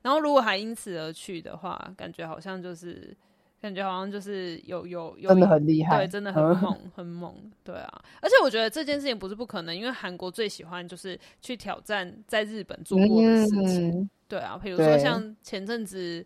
[0.00, 3.16] 然后如果还因此而去的话，感觉好像就是。
[3.60, 8.02] 感觉好像就是有有有，真的很厉害，对，真的 很猛，很猛，对啊。
[8.20, 14.58] 而且我觉得这件事情不是不可能，因为韩国最喜欢就是去挑战在日本做过的事情，嗯、对啊。
[14.62, 16.24] 比如说像前阵子，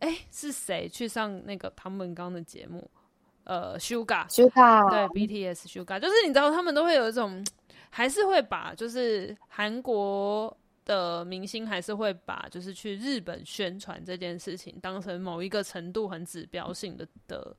[0.00, 2.90] 哎、欸，是谁去上那个唐本刚的节目？
[3.44, 7.42] 呃，Suga，Suga，对，BTS Suga，就是你知道他们都会有一种，
[7.88, 10.54] 还是会把就是韩国。
[10.88, 17.56] 的明星还是会把就是去日本宣传这件事情当成某一个程度很指标性的的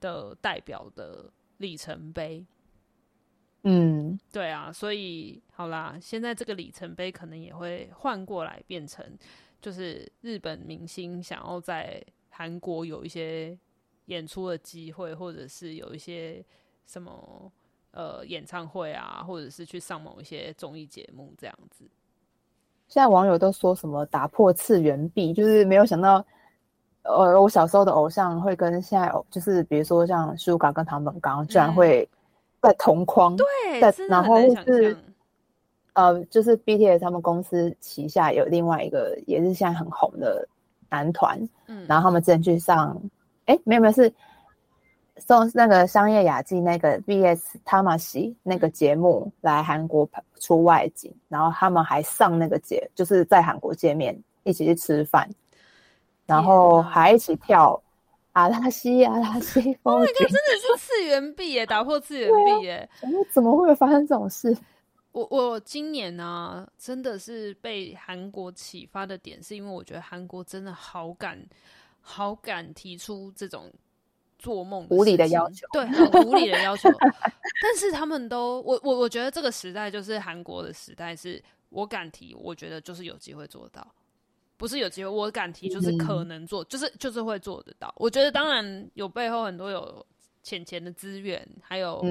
[0.00, 2.44] 的代表的里程碑。
[3.64, 9.04] 嗯，对啊，所以好啦，现在这个里程碑可能也会换过来变成，
[9.60, 13.58] 就是日本明星想要在韩国有一些
[14.06, 16.42] 演出的机会，或者是有一些
[16.86, 17.52] 什么
[17.90, 21.84] 呃演唱会啊，或者是去上某一些综艺节目这样子。
[22.90, 26.22] 现在网友都说什么打破次元壁，就是没有想到，
[27.02, 32.06] 呃，我小时候的偶像会跟现在就是比如说像 Suga 跟唐本刚，居然会
[32.60, 33.46] 在同框，对，
[33.80, 34.94] 在然后是
[35.94, 40.46] 呃，就是 BTS 他们公司旗下有另外一个也是现在很红的
[40.88, 43.00] 男团，嗯，然后他们之前去上，
[43.46, 44.12] 哎，没有没有是。
[45.20, 50.08] 送那个商业雅集那个 VS 他马西那个节目来韩国
[50.40, 55.28] 出外景，然后他们还上那个节，就是在韩国见面，一起去吃饭，
[56.26, 57.80] 然后还一起跳
[58.32, 59.60] 阿拉西阿拉西。
[59.84, 62.88] Oh my god，真的是次元壁耶， 打破次元壁耶！
[63.30, 64.56] 怎么会发生这种事？
[65.12, 71.38] 我我今年呢、啊，真的是被韩国启发的点，是因为我觉得韩国真的好敢，
[72.00, 73.70] 好敢提出这种。
[74.40, 76.88] 做梦无理的要求，对，很无理的要求。
[77.62, 83.86] 但是他们都，我我我觉得这个时代就是韩国的时代，是我敢提，我觉得就是有机会做到，
[84.56, 87.94] 不是有机会，我敢提就是可能做，嗯、就是就是会做得到。
[87.96, 90.04] 我觉得当然有背后很多有
[90.42, 92.02] 浅钱的资源，还有，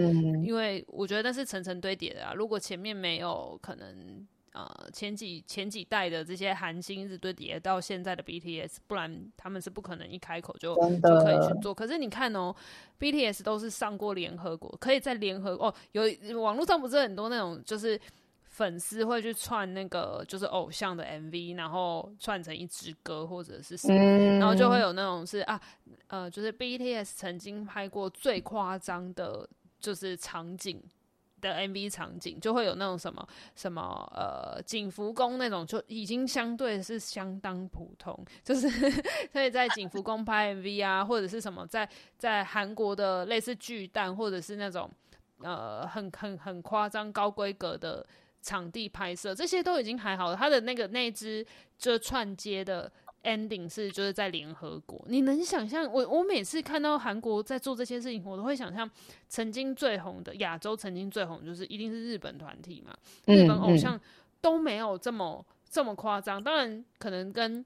[0.45, 2.33] 因为我觉得那是层层堆叠的啊。
[2.33, 4.27] 如果前面没有可能。
[4.53, 11.73] 呃，前几前几代的这些韩星一直堆叠到现在的 BTS，不然他们是不可能一开口就就可以去做。
[11.73, 12.55] 可是你看哦
[12.99, 17.99] ，BTS 都是上过联合国，可以在联合哦，有网络上不是很多那种就是
[18.43, 25.62] 粉丝会去串那个就是偶像的 MV，然后串成一支歌或者是什么，嗯、然后就会有那种是啊
[26.07, 29.47] 呃，就是 BTS 曾经拍过最夸张的
[29.79, 30.83] 就是场景。
[31.39, 33.82] 的 MV 场景就会有那种什么什么
[34.15, 38.67] 呃景福宫那种，就已经相对是相当普通，就是
[39.34, 44.89] 可以在景福宫拍 MV 啊，或者是什么在在韩国的类似巨蛋，或者是那种
[45.41, 48.06] 呃很很很夸张高规格的
[48.41, 50.36] 场地拍摄，这些都已经还好了。
[50.36, 51.45] 他的那个那支
[51.78, 52.91] 就串接的。
[53.23, 55.86] Ending 是就是在联合国，你能想象？
[55.91, 58.89] 我我每次看到韩国在做这些事情，我都会想象
[59.27, 63.99] 曾经最红的亚洲，曾经最红就是一定是日本团体嘛，日本偶像
[64.41, 66.41] 都没有这么、这么夸张。
[66.43, 67.65] 当然，可能跟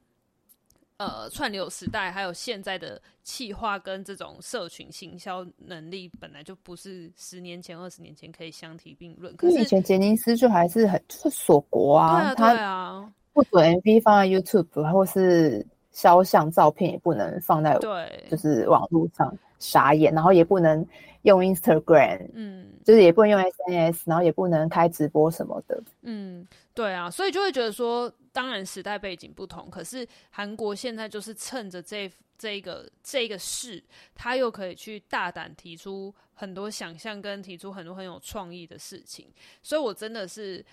[0.97, 9.35] 呃串流时代还有现在的企划跟这种社群行销能力本来就不是十年前、二十年前可以相提并论。
[9.35, 13.13] 可是以前杰尼斯就还是很就是锁国啊，对啊，对啊。
[13.33, 20.85] 不准 MV 放在 YouTube 或是肖像照片也不能放在对，就是网络上傻眼，然后也不能
[21.23, 33.83] 用 Instagram，嗯，就是也不能用 SNS，然后也不能开直播什么的，嗯，对啊，所以就会觉得说，当然时代背景不同，可是韩国现在就是趁着这这个这个事，
[34.15, 39.27] 他又可以去大胆提出很多想象，跟提出很多很有创意的事情，
[39.61, 40.65] 所以我真的是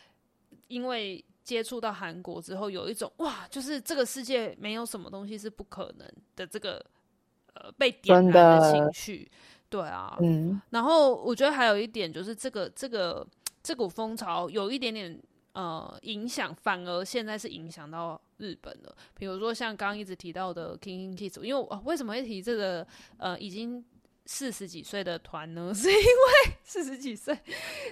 [0.68, 1.24] 因为。
[1.50, 6.80] 接触到韩国之后，有一种哇，就是这个世界没有什么东西是不可能的这个
[7.54, 9.28] 呃被点燃的情绪，
[9.68, 10.62] 对啊，嗯。
[10.70, 13.26] 然后我觉得还有一点就是这个这个
[13.64, 15.20] 这股风潮有一点点
[15.54, 18.96] 呃影响，反而现在是影响到日本了。
[19.18, 22.86] 比如说像刚刚一直提到的 KinKi Kids，因为我为什么会提这个
[23.16, 23.84] 呃已经。
[24.32, 27.36] 四十几岁的团呢， 是因为四十几岁，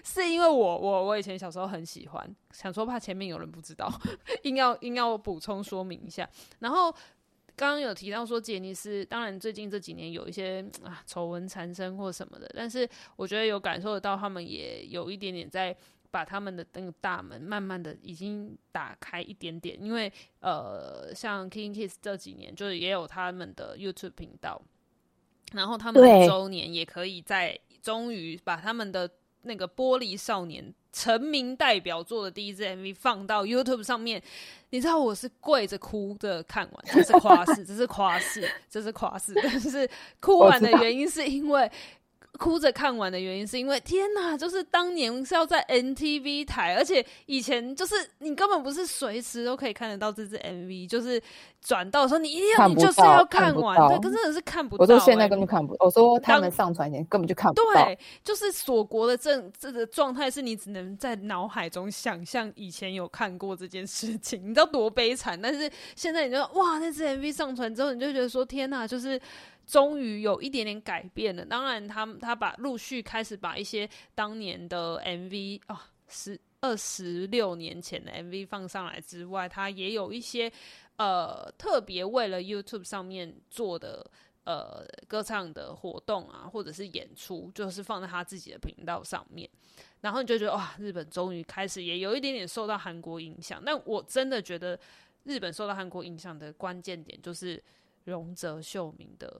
[0.04, 3.92] 是因为我我我以前小时候很喜欢，想说怕前面有人不知道，
[4.44, 6.30] 硬要硬要补充说明一下。
[6.60, 6.92] 然后
[7.56, 15.76] 刚刚有提到说杰尼斯，当然最近这几年有一些啊丑闻缠身或什么的，但是我觉得有感受得到他们也有一点点在
[16.12, 24.62] 把他们的那个大门慢慢的已经打开一点点，因为呃像 King Kiss 这几年就是也有他们的 YouTube 频道。
[25.52, 29.10] 然后他们的周年也可以在终于把他们的
[29.42, 34.22] 那个玻璃少年成名代表作的第一支 MV 放到 YouTube 上面，
[34.70, 39.88] 你知道我是跪着哭着看完，这是夸饰，这是夸饰，这是夸饰，但是
[40.20, 41.70] 哭完的原因是因为。
[42.38, 51.20] 哭着看完的原因是因为天哪，就是当年是要在 NTV 台，而且以前就是你根本不是随时都可以看得到这支 MV，就是
[51.60, 54.94] 转到的时候你一定要你就是要看完，看对，可真的是看不到、欸。
[54.94, 57.84] 我说现在根本看不到，我说他们上传前根本就看不到。
[57.84, 65.36] 对，就是锁国的这这个状态是你只能在脑海中想象以前有看过这件事情， 你知道多悲惨。
[65.42, 69.20] 但是现在你就哇，那支 MV 上传之后，你就觉得说天哪，就是。
[69.68, 71.44] 终于有一点点改变了。
[71.44, 80.50] 当然他，他把陆续开始把一些当年的 MV 啊、十二十六年前的 MV 放上来之外，他也有一些
[80.96, 84.10] 呃特别为了 YouTube 上面做的
[84.44, 89.46] 呃歌唱的活动啊，或者是演出，就是放在他自己的频道上面。
[90.00, 93.62] 然后你就觉得哇，日本终于开始也有一点点受到韩国影响。
[93.62, 94.80] 但我真的觉得
[95.24, 97.62] 日本受到韩国影响的关键点就是
[98.04, 99.38] 荣泽秀明的。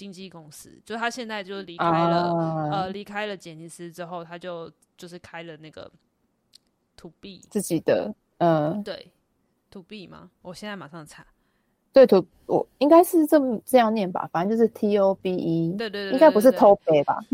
[0.00, 5.90] 经纪公司，就他现在就离开了，uh, 呃，离开了杰尼斯之后，他就就是开了那个
[6.96, 9.12] To B 自己的，嗯、uh,，对
[9.70, 10.30] ，To B 吗？
[10.40, 11.26] 我现在马上查，
[11.92, 17.18] 对，To 我应该是这么这样念吧，反正就是 T O B E，对对对，应该不是 Tobe 吧？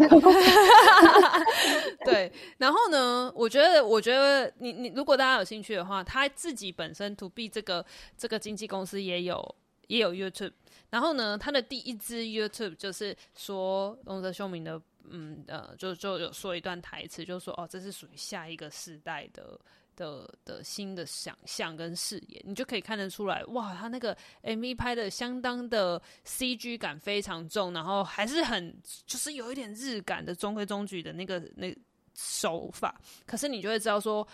[2.05, 7.87] 对，然后呢，我觉得，我觉得你你如果大家有兴趣的话，他自己本身 To B 这个
[8.19, 9.55] 这个经纪公司也有
[9.87, 10.53] 也有 YouTube。
[10.91, 19.59] 然后呢，他的第一支 YouTube 就是说龙泽秀明的，嗯呃，就就有说一段台词，就说哦，这是属于下一个时代的
[19.97, 31.77] 的的新的想象跟视野，你就可以看得出来，哇，他那个 MV 拍的相当的 CG 感非常重，然后还是很就是有一点日感的中规中矩的那个那
[32.15, 34.27] 手法，可是你就会知道说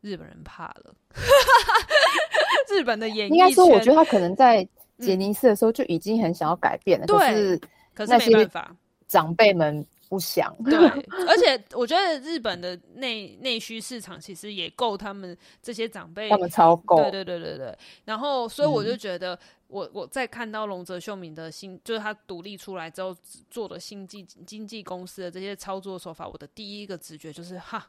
[0.00, 0.94] 日本人怕了，
[2.70, 4.66] 日本的演艺圈，应该说，我觉得他可能在。
[4.98, 7.58] 杰尼斯的时候就已经很想要改变了，对，
[7.92, 8.76] 可是没办法，
[9.08, 10.54] 长辈们不想。
[10.62, 10.76] 对，
[11.26, 17.02] 而且我觉得日本的内内需市场其实也够他们这些长辈，他们超够。
[17.02, 17.76] 对对对对对。
[18.04, 19.36] 然后，所以我就觉得
[19.66, 23.16] 我，我我在看到龙泽秀明的新，就是他独立出来之后
[23.50, 27.88] 做的新经经纪公司的这些操作手法，我的第一个直觉就是哈，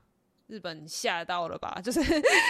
[0.54, 1.80] 日本吓到了吧？
[1.84, 2.00] 就是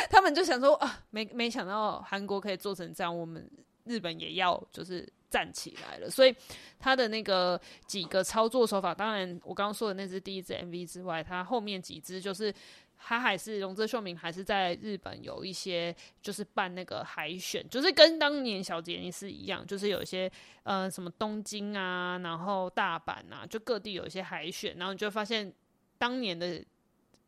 [0.09, 3.49] 他们就想说啊，没没想到韩国可以做成这样，我们。
[3.85, 6.33] 日本也要就是站起来了，所以
[6.79, 12.53] 他的那个几个操作手法，当然我刚刚说的那只第一支 MV 之外，他后面几只就是
[12.97, 20.31] 他还是荣泽秀明还是在日本有一些就是办那个海选，就是跟当年小杰尼斯一样，就是有一些
[20.63, 25.53] 呃什么东京啊，然后大阪啊，就各地有一些海选，然后你就发现
[25.97, 26.63] 当年的。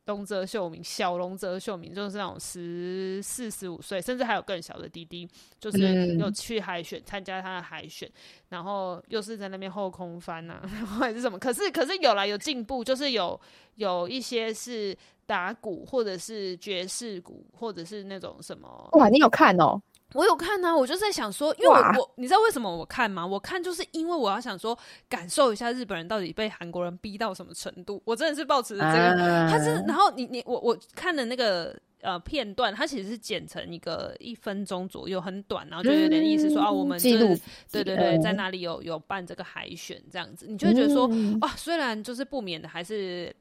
[0.05, 5.27] 荣泽秀明，小龙泽秀明就是那种十四、十五岁，甚至还有更小的弟弟，
[5.59, 8.09] 就是有去海选参加他的海选，
[8.49, 10.61] 然后又是在那边后空翻啊，
[10.99, 11.39] 或者是什么？
[11.39, 13.39] 可是可是有来有进步，就是有
[13.75, 14.95] 有一些是
[15.25, 18.89] 打鼓，或者是爵士鼓，或者是那种什么？
[18.93, 19.81] 哇，你有看哦？
[20.15, 23.27] 我有看啊，我就在想说，因为我我你知道为什么我看吗？
[23.27, 24.77] 我看就是因为我要想说，
[25.09, 28.01] 感受一下日本人到底被韩国人逼到什么程度。
[28.05, 37.41] 我真的是抱持着这个，他是然后你你我我看的那个呃片段，它其实是剪成一个一分钟左右，很短，然后就有点意思说、嗯、啊，我们记、就、录、是，
[37.71, 43.35] 对对对，在哪里有有办这个海选这样子，你就会觉得说，嗯、哇，虽然就是不免的还是。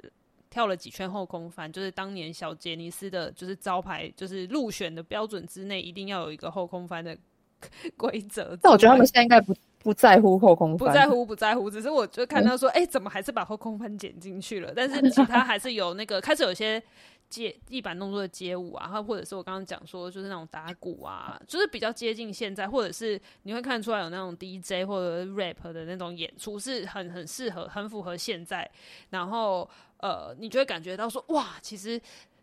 [0.54, 7.18] 跳了几圈后空翻，就是当年小杰尼斯的，就是招牌，就是入选的标准之内，一定要有一个后空翻的
[7.98, 8.56] 规则。
[8.62, 9.52] 但我觉得他们现在应该不
[9.82, 14.72] 不在乎后空翻，不在乎不在乎，只是我就看到说，哎、嗯欸，怎么还是把后空翻剪进去了？
[14.76, 16.80] 但是其他还是有那个开始有些
[17.28, 28.70] 街地板动作的街舞啊，或者是我刚刚讲说，就是那种打鼓啊，就是比较接近现在，或者是你会看出来有那种 DJ 或者 rap 的那种演出，是很很适合、很符合现在，
[29.10, 29.68] 然后。
[29.98, 31.98] 呃，你就会感觉到说，哇，其实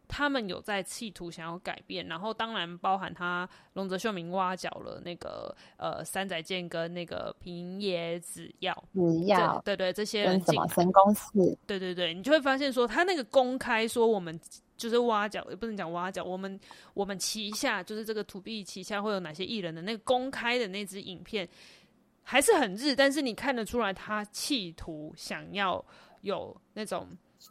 [0.07, 14.39] 他们有在企图想要改变，然后当然包含他龙泽秀明挖角了那个呃三宅健跟那个平野紫耀，紫耀，对对，这些人什么神公司，对对对，你就会发现说，他那个公开说我们
[14.81, 16.59] 就是挖角，也不能讲挖角，我们
[16.93, 21.47] 我们旗下就是这个 2B 旗下会有哪些艺人的那个公开的那支影片，
[22.23, 25.83] 还是很日，但是你看得出来他企图想要
[26.21, 27.07] 有那种。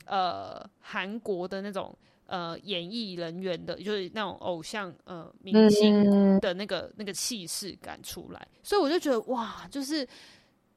[0.07, 1.93] 呃，韩国的那种
[2.26, 10.07] 呃演艺人员的，就是那种偶像呃明星的那个、嗯、那个气势感出来，所以我就觉得哇，就是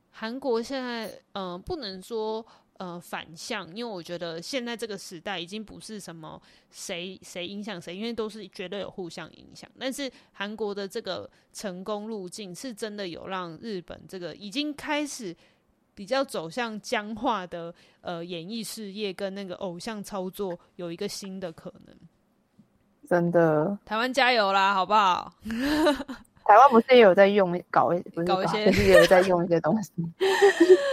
[0.10, 2.44] 韩国现在嗯、呃，不能说
[2.78, 9.70] 呃反向，因为我觉得现在这个时代已经不是什么谁谁影响谁，因为都是绝对有互相影响。
[9.80, 15.36] 但是韩国的这个成功路径是真的有让日本这个已经开始。
[15.96, 17.72] 比较走向僵化的
[18.02, 21.96] 呃演艺事业跟那个偶像操作有一个新的可能，
[23.08, 25.32] 真的，台湾加油啦，好不好？
[26.46, 29.92] 台湾不是也有在用搞，不是搞，一些，也有在用一些东西。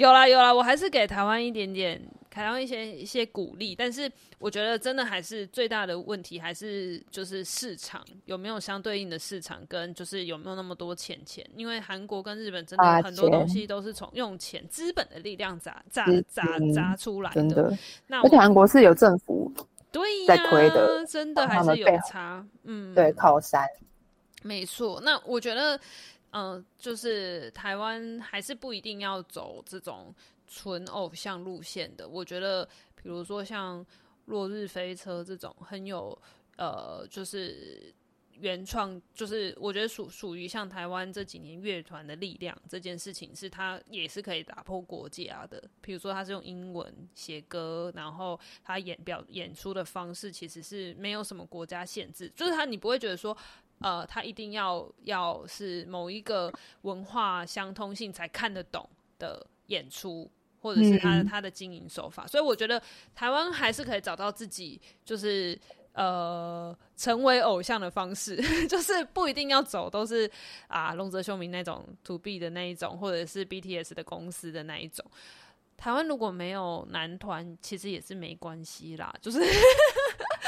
[0.00, 2.00] 有啦有啦，我还是给台湾一点点。
[2.30, 11.44] 台湾一些一些鼓励，但是我觉得真的还是最大的问题，还是就是市场有没有相对应的市场，跟就是有没有那么多钱钱。
[11.56, 17.34] 因为韩国跟日本真的很多东西都是从用钱资本的力量砸砸砸砸出来的。
[17.34, 17.76] 真的，
[18.06, 19.52] 那而且韩国是有政府
[19.90, 22.46] 对在推的，真的还是有差。
[22.62, 23.66] 嗯，对，靠山，
[24.44, 25.00] 没错。
[25.04, 25.78] 那我觉得，
[26.30, 30.14] 嗯、就是台湾还是不一定要走这种。
[30.52, 33.80] 纯偶像路线的，我觉得，比如说像
[34.24, 36.20] 《落日飞车》这种很有
[36.56, 37.94] 呃，就是
[38.32, 45.62] 原创，就是我觉得属属于像台湾这几年乐团的力量这件事情，是它也是可以打破国界啊的。
[45.80, 53.36] 比如说，他是用英文写歌，然后他演表演出的方式其实是没有什么国家限制，就是他你不会觉得说，
[53.80, 56.52] 呃，他一定要要是某一个
[56.82, 60.30] 文化相通性才看得懂的演出。
[60.62, 62.78] 或者是他的他的经营手法，嗯，所以我觉得
[63.14, 65.58] 台湾还是可以找到自己就是
[65.94, 68.36] 呃成为偶像的方式，
[68.68, 70.30] 就是不一定要走都是
[70.68, 75.02] 啊龙泽秀明那种 to B 的那一种，或者是 BTS 的公司的那一种。
[75.78, 79.38] 台湾如果没有男团，其实也是没关系啦，就是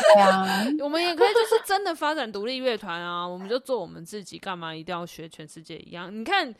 [0.02, 0.46] 对啊，
[0.82, 6.14] 我们也可以就是真的发展独立乐团啊，我们就做我们自己，干嘛一定要学全世界一样？
[6.14, 6.54] 你看。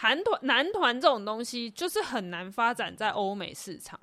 [0.00, 3.98] 韩团、男团这种东西就是很难发展在欧美市场。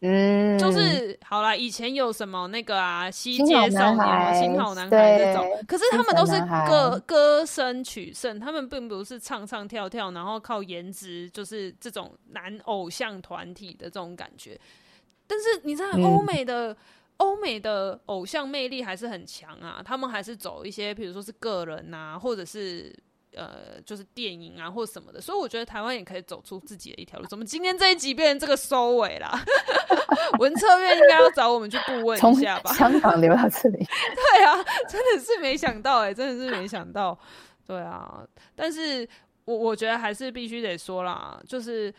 [0.00, 6.32] 嗯，就是好啦，以前有什么那个啊，西街少年、新好男孩这种，可是他们都是
[6.66, 14.58] 歌歌声取胜，他们并不是唱唱跳跳，然后靠颜值，就是这种男偶像团体的这种感觉。
[15.26, 16.74] 但是你知道，欧美的
[17.22, 22.94] 欧、嗯、美的偶像魅力还是很强啊，他们还是走一些，比如说是个人啊，或者是。
[23.34, 27.26] 呃，就是电影啊，或什么的，所以我觉得台湾也可以走出自己的一条路。
[27.26, 29.42] 怎么今天这一集变成这个收尾啦？
[30.38, 32.70] 文策院应该要找我们去顾问一下吧？
[32.74, 33.78] 香港留到这里，
[34.14, 37.18] 对啊，真的是没想到哎、欸，真的是没想到，
[37.66, 38.22] 对啊。
[38.54, 39.08] 但是
[39.46, 41.90] 我我觉得还是必须得说啦，就是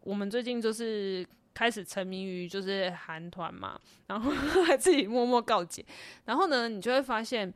[0.00, 1.26] 我们最近就是
[1.56, 4.30] 开始沉迷于就是韩团嘛， 然后
[4.64, 5.82] 还自己默默告解，
[6.26, 7.50] 然后呢，你就会发现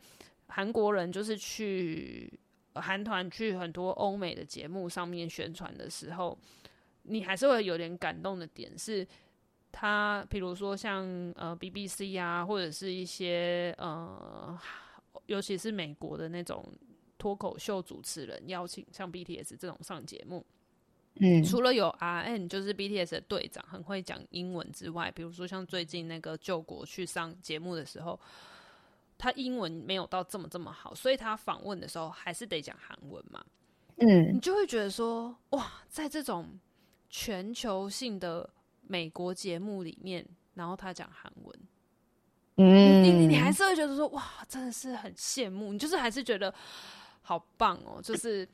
[0.49, 2.33] 韩国人就是去。
[2.75, 6.39] 韩团去很多欧美的节目上面宣传的时候，
[7.03, 9.05] 你还是会有点感动的点是，
[9.73, 11.05] 他比如说像
[11.37, 14.57] 呃 BBC 啊，或者是一些呃，
[15.27, 16.65] 尤其是美国的那种
[17.19, 20.47] 脱口秀主持人邀请像 BTS 这种上节目，
[21.17, 28.19] 嗯，除了有 R N 就是 BTS 的队长很会讲英文之外，比如说像最近那个救国去上节目的时候。
[29.23, 33.45] 他英文没有到这么这么好，所以他访问的时候还是得讲韩文嘛。
[33.97, 36.59] 嗯，你就会觉得说，哇，在这种
[37.11, 38.49] 全球性的
[38.81, 41.61] 美国节目里面，然后他讲韩文，
[42.57, 46.55] 嗯，你你你还是会觉得说哇，真的是很羡慕，你就是还是觉得
[47.21, 48.49] 好棒哦，就是。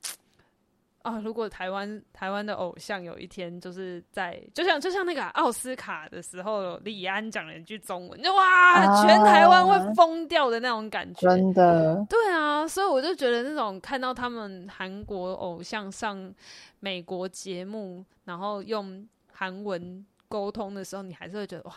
[1.07, 1.20] 啊！
[1.20, 11.20] 如果台湾台湾的偶像有一天就是在，就像就像那个奥斯卡的时候，李安讲了一句中文，就哇，啊、全台湾会疯掉的那种感觉。
[11.20, 16.34] 真的，对啊，所以我就觉得那种看到他们韩国偶像上
[16.80, 21.74] 美国节目，然后用韩文沟通的时候，你还是会觉得哇，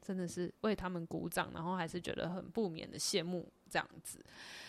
[0.00, 4.24] 真的是为他们鼓掌，然后还是觉得很不免的羡慕这样子。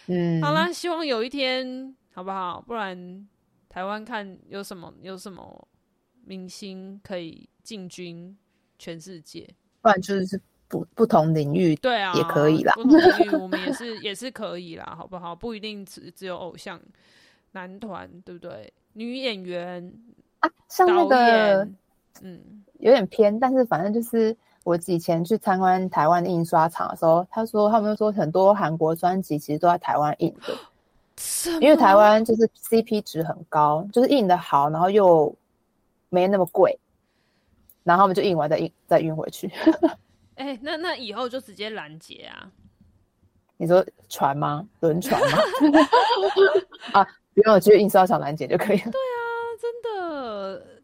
[0.08, 2.60] 嗯，好啦，希望有一天，好不好？
[2.60, 3.28] 不然。
[3.70, 5.68] 台湾看有什么有什么
[6.26, 8.36] 明星可以进军
[8.80, 9.48] 全世界，
[9.82, 12.74] 不然就是不不同领域，对啊，也可以啦。
[12.74, 15.36] 不同领域我们也是 也是可以啦，好不好？
[15.36, 16.82] 不一定只只有偶像
[17.52, 18.74] 男团，对不对？
[18.94, 19.94] 女演员
[20.40, 21.68] 啊，像那个
[22.22, 30.58] 嗯，有点偏，但是反正就是我以前去参观台湾的印刷厂的时候，他说他们说很多韩国专辑其实都在台湾印的。
[31.60, 35.36] 因为台湾就是 CP 值很高，就是印的好，然后又
[36.10, 36.78] 没那么贵，
[37.84, 39.52] 然后我们就印完再印再运回去。
[40.36, 42.50] 哎、欸，那那以后就直接拦截啊？
[43.58, 44.66] 你说船吗？
[44.80, 45.38] 轮船吗？
[46.94, 48.92] 啊，不用，直接印刷厂拦截就可以了。
[48.92, 49.20] 对啊。
[49.62, 49.90] 真的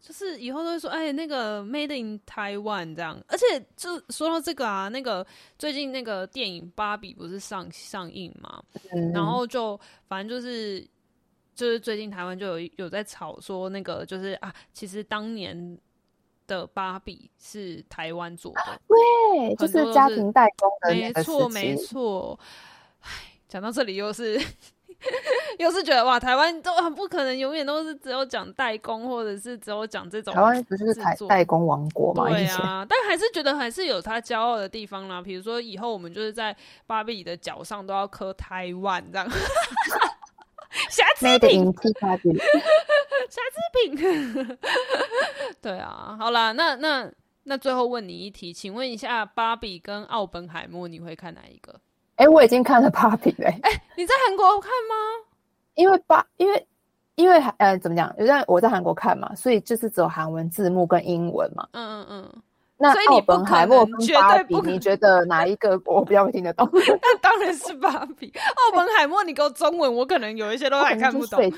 [0.06, 5.26] 就是以后都会说，哎，那个 Made in Taiwan 这样，而且就说到这个啊，那个
[5.58, 9.76] 最近那个电影《芭比》不是上上映嘛，嗯、然后就
[10.06, 10.80] 反正就是
[11.56, 15.76] 就是最近台湾就有有在吵说那个就是啊，其实当年
[16.46, 22.38] 的芭比是台湾做的，对，就是家庭代工的，没错没错。
[23.00, 23.10] 唉，
[23.48, 24.40] 讲到这里又是。
[25.58, 30.34] 又是觉得哇，台湾都很不可能永远都是只有讲代工，或者是只有讲这种。
[30.34, 32.28] 台湾不是台代工王国吗？
[32.28, 35.22] 对啊，但还是觉得还是有他骄傲的地方啦。
[35.22, 36.54] 比如说以后我们就是在
[36.86, 39.28] 芭比的脚上都要刻台湾这样，
[40.90, 44.58] 瑕疵品，瑕疵品。
[45.62, 47.10] 对啊，好啦，那那
[47.44, 51.80] 那最后问你一题，请问一下，芭比跟奥本海默，你会看哪一个？
[52.16, 53.48] 哎、欸，我已经看了芭比了。
[53.48, 54.94] 哎、欸，你在韩国看吗？
[55.74, 56.66] 因为芭，因为
[57.14, 58.14] 因为呃，怎么讲？
[58.18, 61.66] 因为我在韩国看嘛，所以就是只有韩文字幕跟英文嘛。
[61.72, 62.42] 嗯嗯嗯。
[62.78, 66.68] 那奥本海默跟芭比，你觉得哪一个我比较会听得懂？
[66.72, 68.30] 那当然是芭比。
[68.36, 71.40] 奥本海默，你给我中文，我可能有一些都 还看不懂。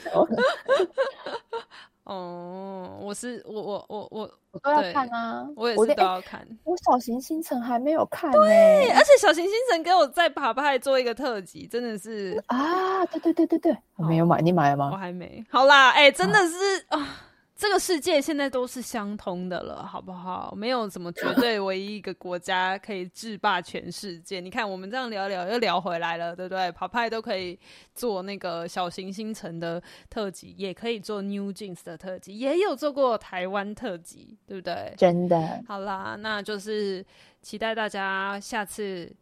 [2.09, 6.46] 哦，我是我我我我我都要看啊，我也是都要看。
[6.64, 14.88] 我小行星辰还没有看，对，而且小行星辰给我在爬派做一个特辑，真的是啊，对对对对对，我没有买，你买了吗？
[14.90, 15.44] 我还没。
[15.50, 16.56] 好啦，哎，真的是
[16.88, 17.24] 啊。
[17.59, 20.54] 这个世界现在都是相通的了，好不好？
[20.56, 24.38] 没有什么绝对唯一一个国家可以制霸全世界。
[24.38, 26.70] 你看，我们这样聊聊又聊回来了，对不对？
[26.70, 27.59] 跑派都可以
[27.96, 34.94] 做那个小行星城的特辑，也可以做 New Jeans 的特辑，也有做过台湾特辑，对不对？
[34.96, 35.61] 真的。
[35.66, 37.04] 好啦，那就是
[37.42, 39.12] 期待大家下次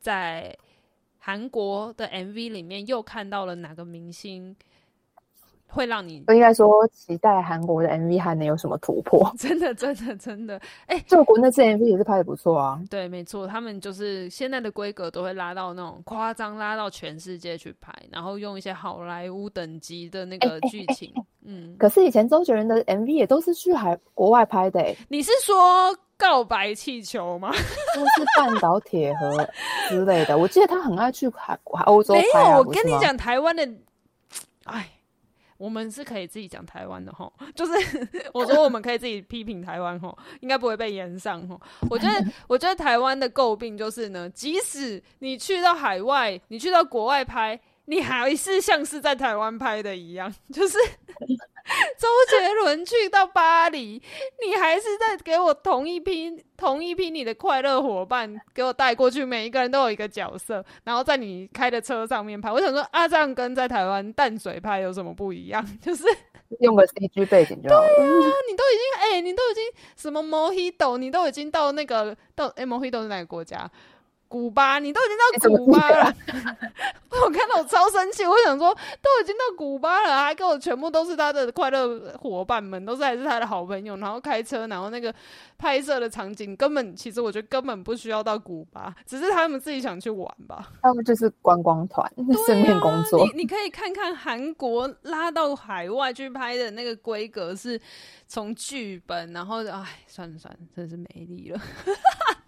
[0.00, 0.56] 在
[1.18, 4.56] 韩国的 MV 里面又看到了哪个明星。
[5.72, 9.32] 会让你应该说期待韩国的 MV 还能有什么突破？
[9.38, 10.56] 真的，真的，真的，
[10.86, 12.78] 哎、欸，就国内这 MV 也是拍的不错啊。
[12.90, 21.10] 对，没错，他们就是现在的规格都会拉到那种夸张，拉到全世界去拍，然后用一些好莱坞等级的那个剧情。
[21.44, 24.96] 嗯，可是以前周杰伦的 MV 也都是去海国外拍的、欸。
[25.08, 25.54] 你是说
[26.18, 27.50] 告白气球吗？
[27.96, 29.48] 都是半岛铁盒
[29.88, 30.36] 之类的。
[30.36, 32.44] 我记得他很爱去海欧洲拍、啊。
[32.44, 33.66] 没有，我跟你讲，台湾的，
[34.64, 34.86] 哎。
[35.62, 37.72] 我们是可以自己讲台湾的哈， 就是
[38.34, 41.56] 我说我们可以自己批评台湾哈，应该不会被延上哈。
[41.88, 47.60] 我觉得， 我觉得台湾的诟病就是呢，即使你去到海外，你去到国外拍。
[47.86, 50.78] 你还是像是在台湾拍的一样， 就是
[51.98, 54.02] 周杰伦去到巴黎，
[54.44, 62.50] 你还是在给我同一批同一批你的快乐伙伴，给我带过去，每一个人都有一个角色，然后在你开的车上面拍。
[62.50, 65.64] 我想说，啊，这样跟在台湾淡水拍有什么不一样？
[65.80, 66.04] 就是
[66.60, 67.88] 用个 CG 背景就好了。
[67.96, 69.64] 对啊，你都已经哎、欸，你都已经
[69.96, 73.70] 什么 Mojito，你都已经到那个到哎、欸、Mojito 是哪个国家？
[74.32, 76.14] 古巴，你都已经到古巴了，
[77.22, 78.24] 我看到我超生气。
[78.24, 85.14] 我想说，都已经到古巴了，还跟我全部都是他的快乐伙伴们，都是还是他的好朋友，然后开车，然后那个
[85.58, 90.72] 拍摄的场景，根本其实我觉得根本不需要到古巴，只是他们自己想去玩吧。
[90.80, 92.10] 他们就是观光团，
[92.46, 93.26] 顺便工作。
[93.26, 97.78] 你你可以看看韩国拉到海外去拍的那个规格，是
[98.26, 101.60] 从剧本，然后哎，算了算了，真是没力了。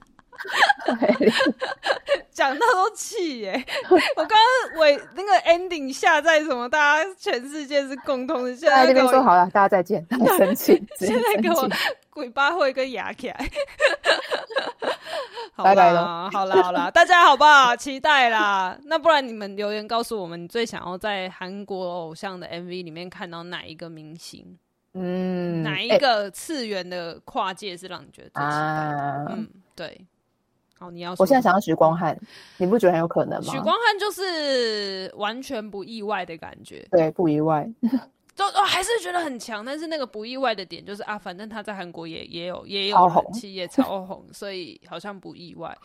[2.32, 3.64] 讲到都气耶！
[4.16, 6.68] 我刚刚尾那个 ending 下在什么？
[6.68, 8.54] 大家全世界是共通的。
[8.56, 10.04] 现在这边说好了，大家再见。
[10.10, 11.68] 很 生气，现在给我
[12.10, 13.36] 鬼巴会跟牙起来。
[15.56, 17.76] 拜拜了，好啦好啦，大家好不好？
[17.76, 18.76] 期待啦。
[18.86, 24.58] 那不然你们留言告诉我们，你最想要在韩国偶像的 MV 里面看到哪一个明星？
[24.94, 28.58] 嗯，哪一个次元的跨界是让你觉得最期待的？
[28.58, 30.06] 啊、嗯，对。
[30.84, 31.22] 好，你要说。
[31.22, 32.18] 我现在想要许光汉，
[32.58, 33.50] 你不觉得很有可能吗？
[33.50, 37.66] 许光汉就是完全不意外的感觉，对，不意外。
[38.34, 45.76] 就哦，还是觉得很强，但是那个不意外的点就是啊，反正他在韩国也也有也有人气，也超红，所以好像不意外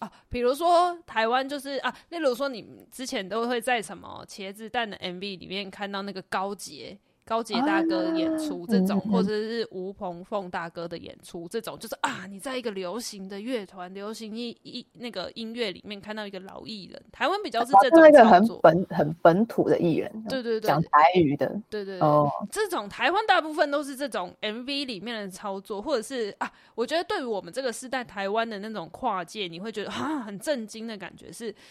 [0.00, 0.10] 啊。
[0.28, 6.98] 比如说台湾就是啊，例如说你之前都会在什么茄子蛋的 MV 里面看到那个高捷。
[7.24, 31.54] 高捷大哥演出这种，或者是吴鹏凤大哥的演出这种，就是啊，你在一个流行的乐团、流行音音那个音乐里面看到一个老艺人，台湾比较是这种那个很本很本土的艺人，对对对，讲台语的，对对对，哦，这种台湾大部分都是这种 MV 里面的操作，或者是啊，我觉得对于我们这个时代台湾的那种跨界，你会觉得啊很震惊的感觉是。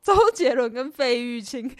[0.00, 1.70] 周杰伦跟费玉清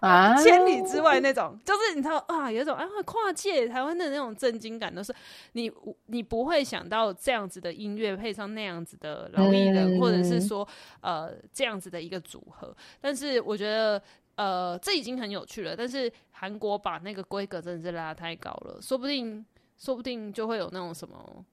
[0.00, 5.14] 啊，千里之外那种，就是你知道啊，有一种啊跨界台湾的那种震惊感，都是
[5.52, 5.70] 你
[6.06, 10.66] 你不会想到这样子的音乐配上那样子的老艺人，嗯、或者是说
[11.02, 12.74] 呃这样子的一个组合。
[13.00, 14.02] 但是我觉得
[14.36, 15.76] 呃这已经很有趣了。
[15.76, 19.44] 但是韩国把那个规格真的是拉太高了，说不定
[19.76, 21.44] 说不定就会有那种什么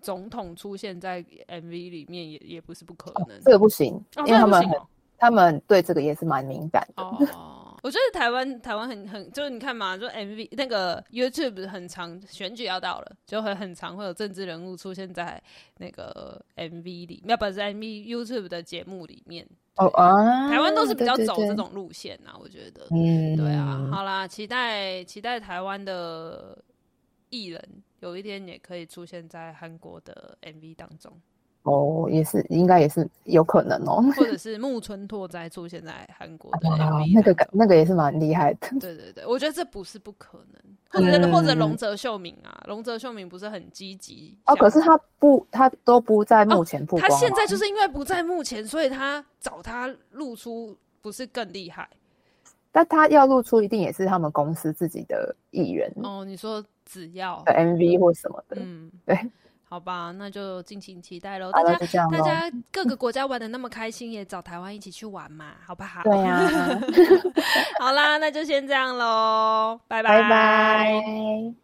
[0.00, 3.36] 总统出现在 MV 里面也，也也不是不可能。
[3.36, 4.64] 哦、这个不行，哦、因为他们。
[5.16, 7.02] 他们对这个也是蛮敏感的。
[7.02, 15.38] 哦，我觉得台湾台湾很很就是你看嘛，就 MV 那个 YouTube 很长选举要到了，就会很常会有政治人物出现在
[15.76, 19.46] 那个 MV 里，要不是 MV YouTube 的节目里面。
[19.76, 22.86] 哦啊，台湾都是比较走这种路线呐，我觉得。
[22.90, 23.86] 嗯，对啊。
[23.92, 26.56] 好啦，期待期待台湾的
[27.28, 27.62] 艺人
[28.00, 31.12] 有一天也可以出现在韩国的 MV 当中。
[31.64, 34.02] 哦，也是，应该也是有可能哦。
[34.16, 38.68] 或者 是木村拓哉出现在韩国的 MV，那个那个也是蛮厉害的。
[38.78, 40.62] 对对对，我觉得这不是不可能。
[40.90, 47.02] 或者、嗯、或者龙泽秀明啊，龙泽秀明不是很积极哦，可是他不，他都不在目前曝光。
[47.02, 51.88] 他现在就是因为不在目前，所以他找他露出不是更厉害？
[52.70, 56.24] 但他要露出，一定也是他们公司自己的艺人哦。
[56.24, 59.18] 你说只要 MV 或什么的，嗯，对。
[59.74, 61.50] 好吧，那就敬请期待喽。
[61.50, 61.76] 大家
[62.08, 66.00] 大家各个国家玩的那么开心，也找台湾一起去玩嘛，好不好？
[66.04, 66.80] 对呀、啊。
[67.82, 71.63] 好啦，那就先这样喽，拜拜拜。